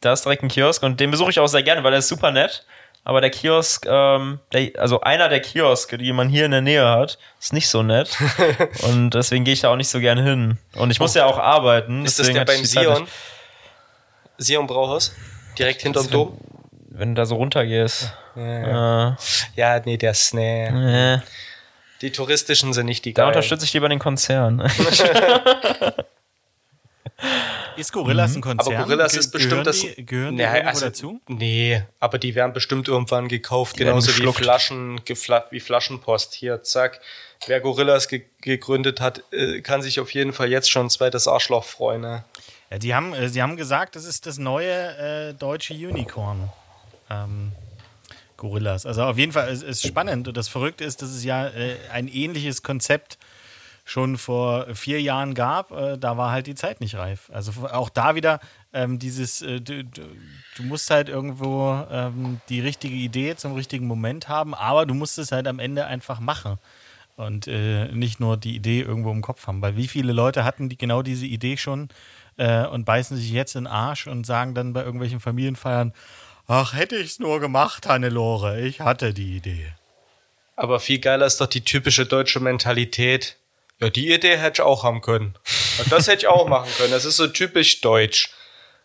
[0.00, 2.08] da ist direkt ein Kiosk und den besuche ich auch sehr gerne, weil der ist
[2.08, 2.64] super nett.
[3.02, 6.88] Aber der Kiosk, ähm, der, also einer der Kioske, die man hier in der Nähe
[6.88, 8.16] hat, ist nicht so nett.
[8.82, 10.58] und deswegen gehe ich da auch nicht so gerne hin.
[10.74, 11.18] Und ich muss oh.
[11.18, 12.04] ja auch arbeiten.
[12.04, 13.06] Ist das der beim Sion?
[14.38, 15.14] Sion Brauhaus?
[15.58, 16.38] Direkt hinterm Dom?
[16.94, 18.12] Wenn du da so runtergehst.
[18.36, 19.16] Ja, ja.
[19.56, 20.66] ja nee, der ist, nee.
[20.68, 21.22] Ja.
[22.00, 24.60] Die touristischen sind nicht die Da unterstütze ich lieber den Konzern.
[27.76, 28.74] Ist Gorillas ein Konzern?
[28.74, 29.80] Aber Gorillas ist bestimmt das.
[29.80, 31.20] Die, gehören die nee, also, dazu?
[31.26, 35.00] Nee, aber die werden bestimmt irgendwann gekauft, die genauso wie Flaschen,
[35.50, 36.34] wie Flaschenpost.
[36.34, 37.00] Hier, zack.
[37.46, 41.26] Wer Gorillas ge gegründet hat, äh, kann sich auf jeden Fall jetzt schon ein zweites
[41.26, 42.02] Arschloch freuen.
[42.02, 42.24] Ne?
[42.70, 46.52] Ja, die haben, äh, sie haben gesagt, das ist das neue äh, deutsche Unicorn
[47.10, 47.52] ähm,
[48.36, 48.86] Gorillas.
[48.86, 51.76] Also auf jeden Fall ist es spannend und das Verrückte ist, dass es ja äh,
[51.92, 53.18] ein ähnliches Konzept
[53.84, 55.70] schon vor vier Jahren gab.
[55.70, 57.30] Äh, da war halt die Zeit nicht reif.
[57.32, 58.40] Also auch da wieder
[58.72, 64.28] ähm, dieses, äh, du, du, musst halt irgendwo ähm, die richtige Idee zum richtigen Moment
[64.28, 66.58] haben, aber du musst es halt am Ende einfach machen
[67.16, 69.62] und äh, nicht nur die Idee irgendwo im Kopf haben.
[69.62, 71.88] Weil wie viele Leute hatten die genau diese Idee schon
[72.36, 75.92] äh, und beißen sich jetzt in den Arsch und sagen dann bei irgendwelchen Familienfeiern,
[76.46, 78.60] Ach, hätte ich's nur gemacht, Hannelore.
[78.60, 79.72] Ich hatte die Idee.
[80.56, 83.36] Aber viel geiler ist doch die typische deutsche Mentalität.
[83.80, 85.34] Ja, die Idee hätte ich auch haben können.
[85.78, 86.92] Und das hätte ich auch machen können.
[86.92, 88.30] Das ist so typisch deutsch.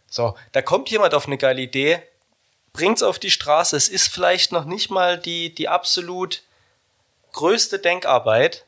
[0.07, 2.01] So, da kommt jemand auf eine geile Idee,
[2.74, 3.76] bringt's auf die Straße.
[3.76, 6.41] Es ist vielleicht noch nicht mal die, die absolut
[7.34, 8.66] größte Denkarbeit,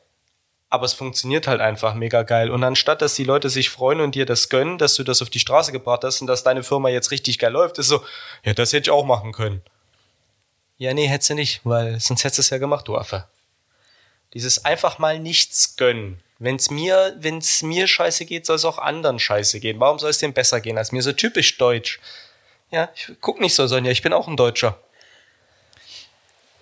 [0.72, 2.50] aber es funktioniert halt einfach mega geil.
[2.50, 5.28] Und anstatt, dass die Leute sich freuen und dir das gönnen, dass du das auf
[5.28, 8.02] die Straße gebracht hast und dass deine Firma jetzt richtig geil läuft, ist so,
[8.42, 9.60] ja, das hätte ich auch machen können.
[10.78, 13.26] Ja, nee, hättest du nicht, weil sonst hättest du es ja gemacht, du Affe.
[14.32, 16.22] Dieses einfach mal nichts gönnen.
[16.38, 19.78] Wenn's mir, wenn's mir scheiße geht, soll es auch anderen scheiße gehen.
[19.78, 21.02] Warum soll es dem besser gehen als mir?
[21.02, 22.00] So typisch deutsch.
[22.70, 24.78] Ja, ich guck nicht so, Sonja, ich bin auch ein Deutscher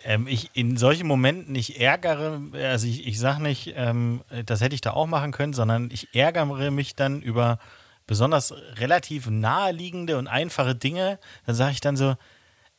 [0.04, 4.74] ähm, ich in solchen Momenten nicht ärgere, also ich, ich sage nicht, ähm, das hätte
[4.74, 7.58] ich da auch machen können, sondern ich ärgere mich dann über
[8.06, 11.18] besonders relativ naheliegende und einfache Dinge.
[11.46, 12.16] Dann sage ich dann so,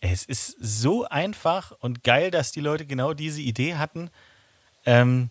[0.02, 4.10] es ist so einfach und geil, dass die Leute genau diese Idee hatten.
[4.86, 5.30] Ähm,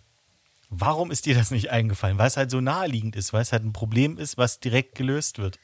[0.71, 2.19] warum ist dir das nicht eingefallen?
[2.19, 5.39] Weil es halt so naheliegend ist, weil es halt ein Problem ist, was direkt gelöst
[5.39, 5.59] wird.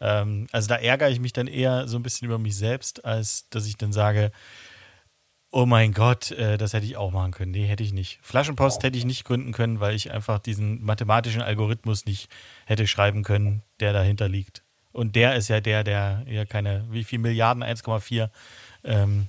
[0.00, 3.48] Ähm, also da ärgere ich mich dann eher so ein bisschen über mich selbst, als
[3.50, 4.32] dass ich dann sage,
[5.52, 7.50] Oh mein Gott, äh, das hätte ich auch machen können.
[7.50, 8.20] Nee, hätte ich nicht.
[8.22, 12.30] Flaschenpost hätte ich nicht gründen können, weil ich einfach diesen mathematischen Algorithmus nicht
[12.66, 14.62] hätte schreiben können, der dahinter liegt.
[14.92, 17.64] Und der ist ja der, der ja keine, wie viel Milliarden?
[17.64, 18.28] 1,4
[18.84, 19.28] ähm,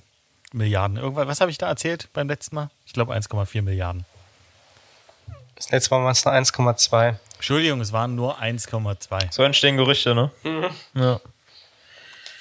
[0.52, 0.96] Milliarden.
[0.96, 2.70] Irgendwas, was habe ich da erzählt beim letzten Mal?
[2.86, 4.04] Ich glaube 1,4 Milliarden.
[5.56, 7.16] Das letzte Mal waren es nur 1,2.
[7.34, 9.32] Entschuldigung, es waren nur 1,2.
[9.32, 10.30] So entstehen Gerüchte, ne?
[10.94, 11.20] Ja.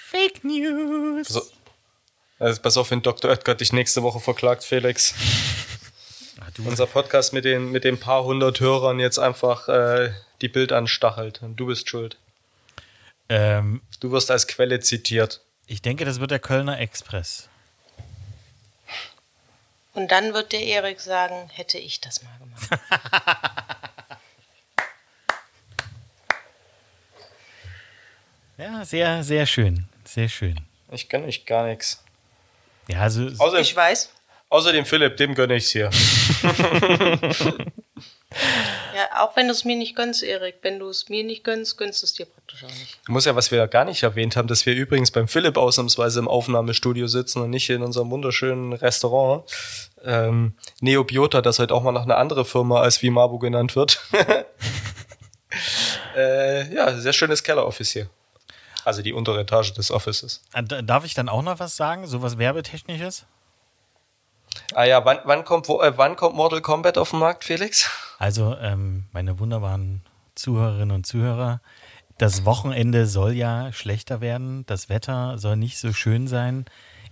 [0.10, 1.30] Fake News.
[1.30, 1.42] So.
[2.42, 3.30] Also pass auf, wenn Dr.
[3.30, 5.14] Oetker dich nächste Woche verklagt, Felix.
[6.40, 10.12] Ach, du, Unser Podcast mit den, mit den paar hundert Hörern jetzt einfach äh,
[10.42, 11.44] die Bild anstachelt.
[11.44, 12.18] Und du bist schuld.
[13.30, 15.42] ähm, Du wirst als Quelle zitiert.
[15.68, 17.48] ich denke, das wird der Kölner Express.
[19.94, 22.70] Und dann wird der Erik sagen, hätte ich das mal gemacht.
[28.58, 29.88] Ja, sehr, sehr schön.
[30.06, 30.60] Sehr schön.
[30.92, 32.04] Ich gönne euch gar nichts.
[32.92, 34.12] Ja, also Außer, Ich weiß.
[34.50, 35.90] außer dem Philipp, dem gönne ich's hier.
[38.96, 40.56] Ja, auch wenn du es mir nicht gönnst, Erik.
[40.62, 43.00] Wenn du es mir nicht gönnst, gönnst du es dir praktisch auch nicht.
[43.04, 46.20] Ich muss ja, was wir gar nicht erwähnt haben, dass wir übrigens beim Philipp ausnahmsweise
[46.20, 49.44] im Aufnahmestudio sitzen und nicht in unserem wunderschönen Restaurant.
[50.04, 54.02] Ähm, Neobiota, das halt auch mal noch eine andere Firma als Vimabu genannt wird.
[56.16, 58.10] äh, ja, sehr schönes Kelleroffice hier.
[58.86, 60.44] Also die untere Etage des Offices.
[60.54, 62.08] äh, darf ich dann auch noch was sagen?
[62.08, 63.26] So was Werbetechnisches?
[64.74, 67.90] Ah ja, wann, wann, kommt, wo, äh, wann kommt Mortal Kombat auf den Markt, Felix?
[68.20, 70.04] Also, ähm, meine wunderbaren
[70.36, 71.62] Zuhörerinnen und Zuhörer,
[72.18, 74.66] das Wochenende soll ja schlechter werden.
[74.68, 76.66] Das Wetter soll nicht so schön sein.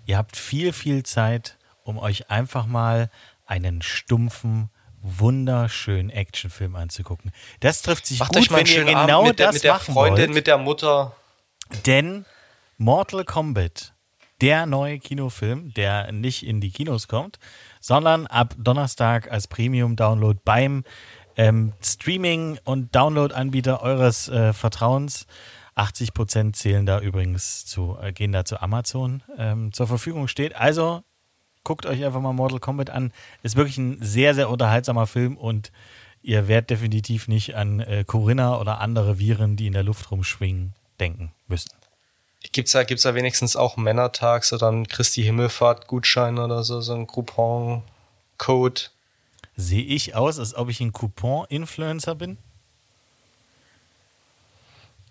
[0.05, 3.09] Ihr habt viel, viel Zeit, um euch einfach mal
[3.45, 4.69] einen stumpfen,
[5.01, 7.31] wunderschönen Actionfilm anzugucken.
[7.59, 9.63] Das trifft sich Macht gut, euch mal wenn ihr genau Abend mit der, das mit
[9.63, 10.35] der machen Freundin, wollt.
[10.35, 11.15] mit der Mutter.
[11.85, 12.25] Denn
[12.77, 13.93] Mortal Kombat,
[14.41, 17.39] der neue Kinofilm, der nicht in die Kinos kommt,
[17.79, 20.83] sondern ab Donnerstag als Premium-Download beim
[21.35, 25.25] ähm, Streaming- und Download-Anbieter eures äh, Vertrauens.
[25.75, 30.55] 80 Prozent zählen da übrigens zu, äh, gehen da zu Amazon ähm, zur Verfügung steht.
[30.55, 31.03] Also
[31.63, 33.13] guckt euch einfach mal Mortal Kombat an.
[33.43, 35.71] Ist wirklich ein sehr, sehr unterhaltsamer Film und
[36.21, 40.73] ihr werdet definitiv nicht an äh, Corinna oder andere Viren, die in der Luft rumschwingen,
[40.99, 41.71] denken müssen.
[42.51, 46.93] Gibt's da, gibt's da wenigstens auch Männertags oder einen Christi Himmelfahrt Gutschein oder so, so
[46.93, 47.83] ein Coupon
[48.37, 48.81] Code?
[49.55, 52.37] Sehe ich aus, als ob ich ein Coupon-Influencer bin?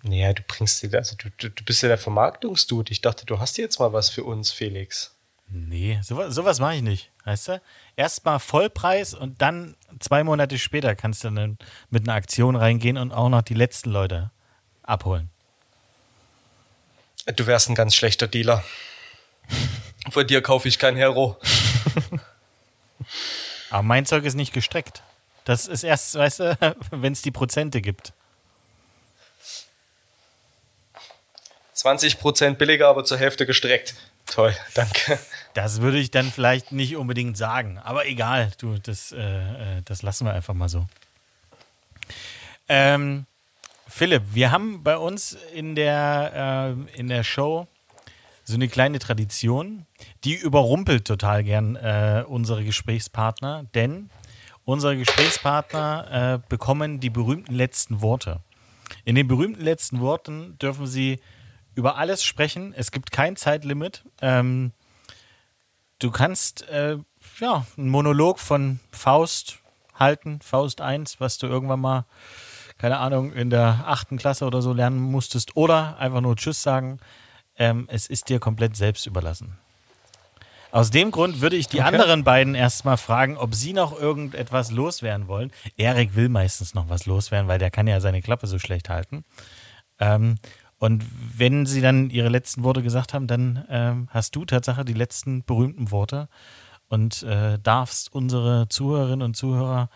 [0.03, 2.93] Naja, du bringst dir, also du, du, du bist ja der Vermarktungsdude.
[2.93, 5.14] Ich dachte, du hast jetzt mal was für uns, Felix.
[5.51, 7.11] Nee, sowas, sowas mache ich nicht.
[7.24, 7.62] Weißt du?
[7.97, 11.59] Erstmal Vollpreis und dann zwei Monate später kannst du dann
[11.91, 14.30] mit einer Aktion reingehen und auch noch die letzten Leute
[14.82, 15.30] abholen.
[17.37, 18.64] Du wärst ein ganz schlechter Dealer.
[20.11, 21.39] Von dir kaufe ich kein Hero.
[23.70, 25.03] Aber mein Zeug ist nicht gestreckt.
[25.45, 26.59] Das ist erst, weißt du,
[26.91, 28.12] wenn es die Prozente gibt.
[31.74, 33.95] 20% billiger, aber zur Hälfte gestreckt.
[34.26, 35.18] Toll, danke.
[35.55, 37.79] Das würde ich dann vielleicht nicht unbedingt sagen.
[37.79, 40.87] Aber egal, du, das, äh, äh, das lassen wir einfach mal so.
[42.68, 43.26] Ähm,
[43.89, 47.66] Philipp, wir haben bei uns in der, äh, in der Show
[48.45, 49.86] so eine kleine Tradition,
[50.24, 54.11] die überrumpelt total gern äh, unsere Gesprächspartner, denn
[54.64, 58.41] unsere Gesprächspartner äh, bekommen die berühmten letzten Worte.
[59.05, 61.20] In den berühmten letzten Worten dürfen sie
[61.74, 62.74] über alles sprechen.
[62.76, 64.05] Es gibt kein Zeitlimit.
[64.20, 64.72] Ähm,
[65.99, 66.99] du kannst äh,
[67.41, 69.59] ja, einen Monolog von Faust
[69.95, 72.05] halten, Faust 1, was du irgendwann mal,
[72.79, 76.99] keine Ahnung, in der achten Klasse oder so lernen musstest, oder einfach nur Tschüss sagen.
[77.57, 79.59] Ähm, es ist dir komplett selbst überlassen.
[80.70, 85.26] Aus dem Grund würde ich die anderen beiden erstmal fragen, ob sie noch irgendetwas loswerden
[85.26, 85.51] wollen.
[85.76, 89.24] Erik will meistens noch was loswerden, weil der kann ja seine Klappe so schlecht halten.
[89.99, 90.37] Ähm,
[90.79, 91.05] und
[91.37, 95.43] wenn sie dann ihre letzten Worte gesagt haben, dann ähm, hast du Tatsache die letzten
[95.43, 96.29] berühmten Worte
[96.89, 99.89] und äh, darfst unsere Zuhörerinnen und Zuhörer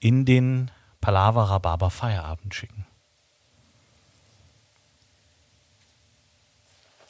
[0.00, 0.70] in den
[1.08, 2.86] Palaver Rhabarber Feierabend schicken.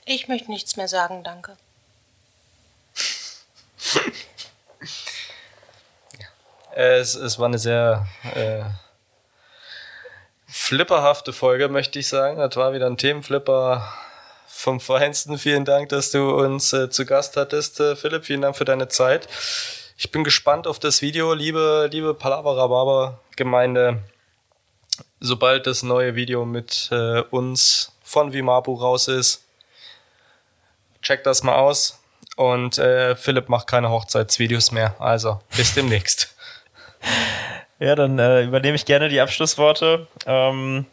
[0.04, 1.56] Ich möchte nichts mehr sagen, danke.
[6.76, 8.62] Es, es war eine sehr äh,
[10.46, 12.38] flipperhafte Folge, möchte ich sagen.
[12.38, 13.92] Das war wieder ein Themenflipper
[14.46, 15.38] vom Feinsten.
[15.38, 18.26] Vielen Dank, dass du uns äh, zu Gast hattest, äh, Philipp.
[18.26, 19.26] Vielen Dank für deine Zeit.
[20.00, 23.98] Ich bin gespannt auf das Video, liebe, liebe Palaver-Rhabarber-Gemeinde.
[25.18, 29.44] Sobald das neue Video mit äh, uns von Vimabu raus ist,
[31.02, 32.00] checkt das mal aus.
[32.36, 34.94] Und äh, Philipp macht keine Hochzeitsvideos mehr.
[35.00, 36.34] Also bis demnächst.
[37.80, 40.08] Ja, dann äh, übernehme ich gerne die Abschlussworte.
[40.26, 40.84] Ähm,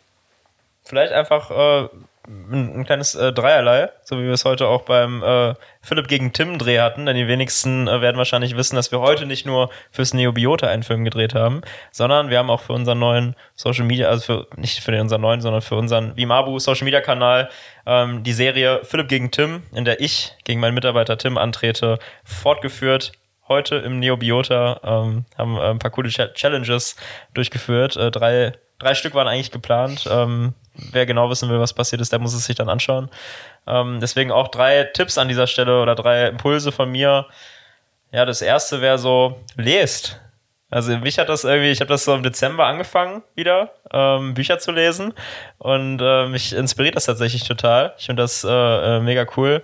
[0.83, 1.89] vielleicht einfach äh,
[2.27, 6.33] ein, ein kleines äh, Dreierlei, so wie wir es heute auch beim äh, Philipp gegen
[6.33, 9.69] Tim Dreh hatten, denn die wenigsten äh, werden wahrscheinlich wissen, dass wir heute nicht nur
[9.91, 11.61] fürs Neobiota einen Film gedreht haben,
[11.91, 15.41] sondern wir haben auch für unseren neuen Social Media, also für, nicht für unseren neuen,
[15.41, 17.49] sondern für unseren Vimabu Social Media Kanal
[17.85, 23.11] ähm, die Serie Philipp gegen Tim, in der ich gegen meinen Mitarbeiter Tim antrete, fortgeführt
[23.47, 26.95] heute im Neobiota, ähm, haben äh, ein paar coole Ch Challenges
[27.33, 27.95] durchgeführt.
[27.95, 30.07] Äh, drei, drei Stück waren eigentlich geplant.
[30.09, 30.53] Ähm,
[30.91, 33.09] wer genau wissen will, was passiert ist, der muss es sich dann anschauen.
[33.67, 37.27] Ähm, deswegen auch drei Tipps an dieser Stelle oder drei Impulse von mir.
[38.11, 40.19] Ja, das erste wäre so, lest.
[40.69, 44.59] Also mich hat das irgendwie, ich habe das so im Dezember angefangen wieder, ähm, Bücher
[44.59, 45.13] zu lesen
[45.57, 47.93] und äh, mich inspiriert das tatsächlich total.
[47.97, 49.63] Ich finde das äh, äh, mega cool.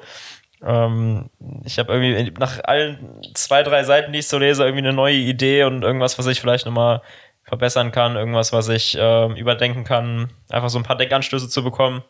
[0.64, 1.30] Ähm,
[1.66, 5.16] ich habe irgendwie nach allen zwei, drei Seiten, die ich so lese, irgendwie eine neue
[5.16, 7.02] Idee und irgendwas, was ich vielleicht nochmal
[7.44, 12.04] verbessern kann, irgendwas, was ich äh, überdenken kann, einfach so ein paar Denkanstöße zu bekommen.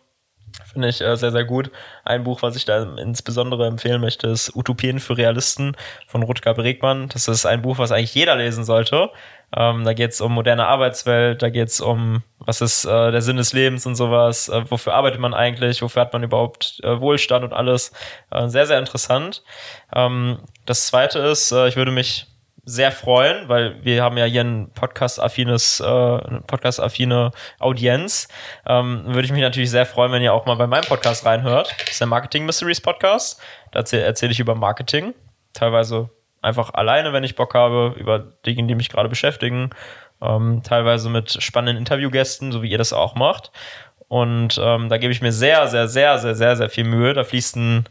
[0.71, 1.71] Finde ich äh, sehr, sehr gut.
[2.03, 5.75] Ein Buch, was ich da insbesondere empfehlen möchte, ist Utopien für Realisten
[6.07, 7.07] von Rutger Bregmann.
[7.09, 9.09] Das ist ein Buch, was eigentlich jeder lesen sollte.
[9.55, 13.21] Ähm, da geht es um moderne Arbeitswelt, da geht es um, was ist äh, der
[13.21, 17.01] Sinn des Lebens und sowas, äh, wofür arbeitet man eigentlich, wofür hat man überhaupt äh,
[17.01, 17.91] Wohlstand und alles.
[18.29, 19.43] Äh, sehr, sehr interessant.
[19.93, 22.27] Ähm, das zweite ist, äh, ich würde mich
[22.63, 28.27] sehr freuen, weil wir haben ja hier ein Podcast-affines, äh, Podcast-affine Audienz.
[28.67, 31.73] Ähm, würde ich mich natürlich sehr freuen, wenn ihr auch mal bei meinem Podcast reinhört.
[31.79, 33.41] Das ist der Marketing Mysteries Podcast.
[33.71, 35.13] Da erzähle erzähl ich über Marketing.
[35.53, 36.09] Teilweise
[36.41, 39.71] einfach alleine, wenn ich Bock habe, über Dinge, die mich gerade beschäftigen.
[40.21, 43.51] Ähm, teilweise mit spannenden Interviewgästen, so wie ihr das auch macht.
[44.07, 47.13] Und ähm, da gebe ich mir sehr, sehr, sehr, sehr, sehr, sehr viel Mühe.
[47.13, 47.85] Da fließt ein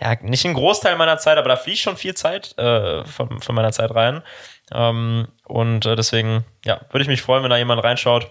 [0.00, 3.54] ja, nicht ein Großteil meiner Zeit, aber da fließt schon viel Zeit äh, von, von
[3.54, 4.22] meiner Zeit rein.
[4.72, 8.30] Ähm, und äh, deswegen, ja, würde ich mich freuen, wenn da jemand reinschaut.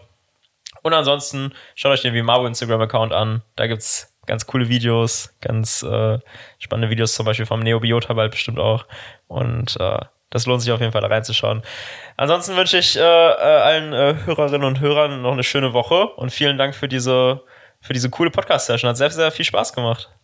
[0.81, 3.43] Und ansonsten schaut euch den Vimabo Instagram-Account an.
[3.55, 6.19] Da gibt's ganz coole Videos, ganz äh,
[6.59, 8.85] spannende Videos, zum Beispiel vom Neobiota bald bestimmt auch.
[9.27, 9.99] Und äh,
[10.29, 11.61] das lohnt sich auf jeden Fall da reinzuschauen.
[12.17, 16.31] Ansonsten wünsche ich äh, äh, allen äh, Hörerinnen und Hörern noch eine schöne Woche und
[16.31, 17.43] vielen Dank für diese,
[17.81, 18.89] für diese coole Podcast-Session.
[18.89, 20.13] Hat sehr, sehr viel Spaß gemacht.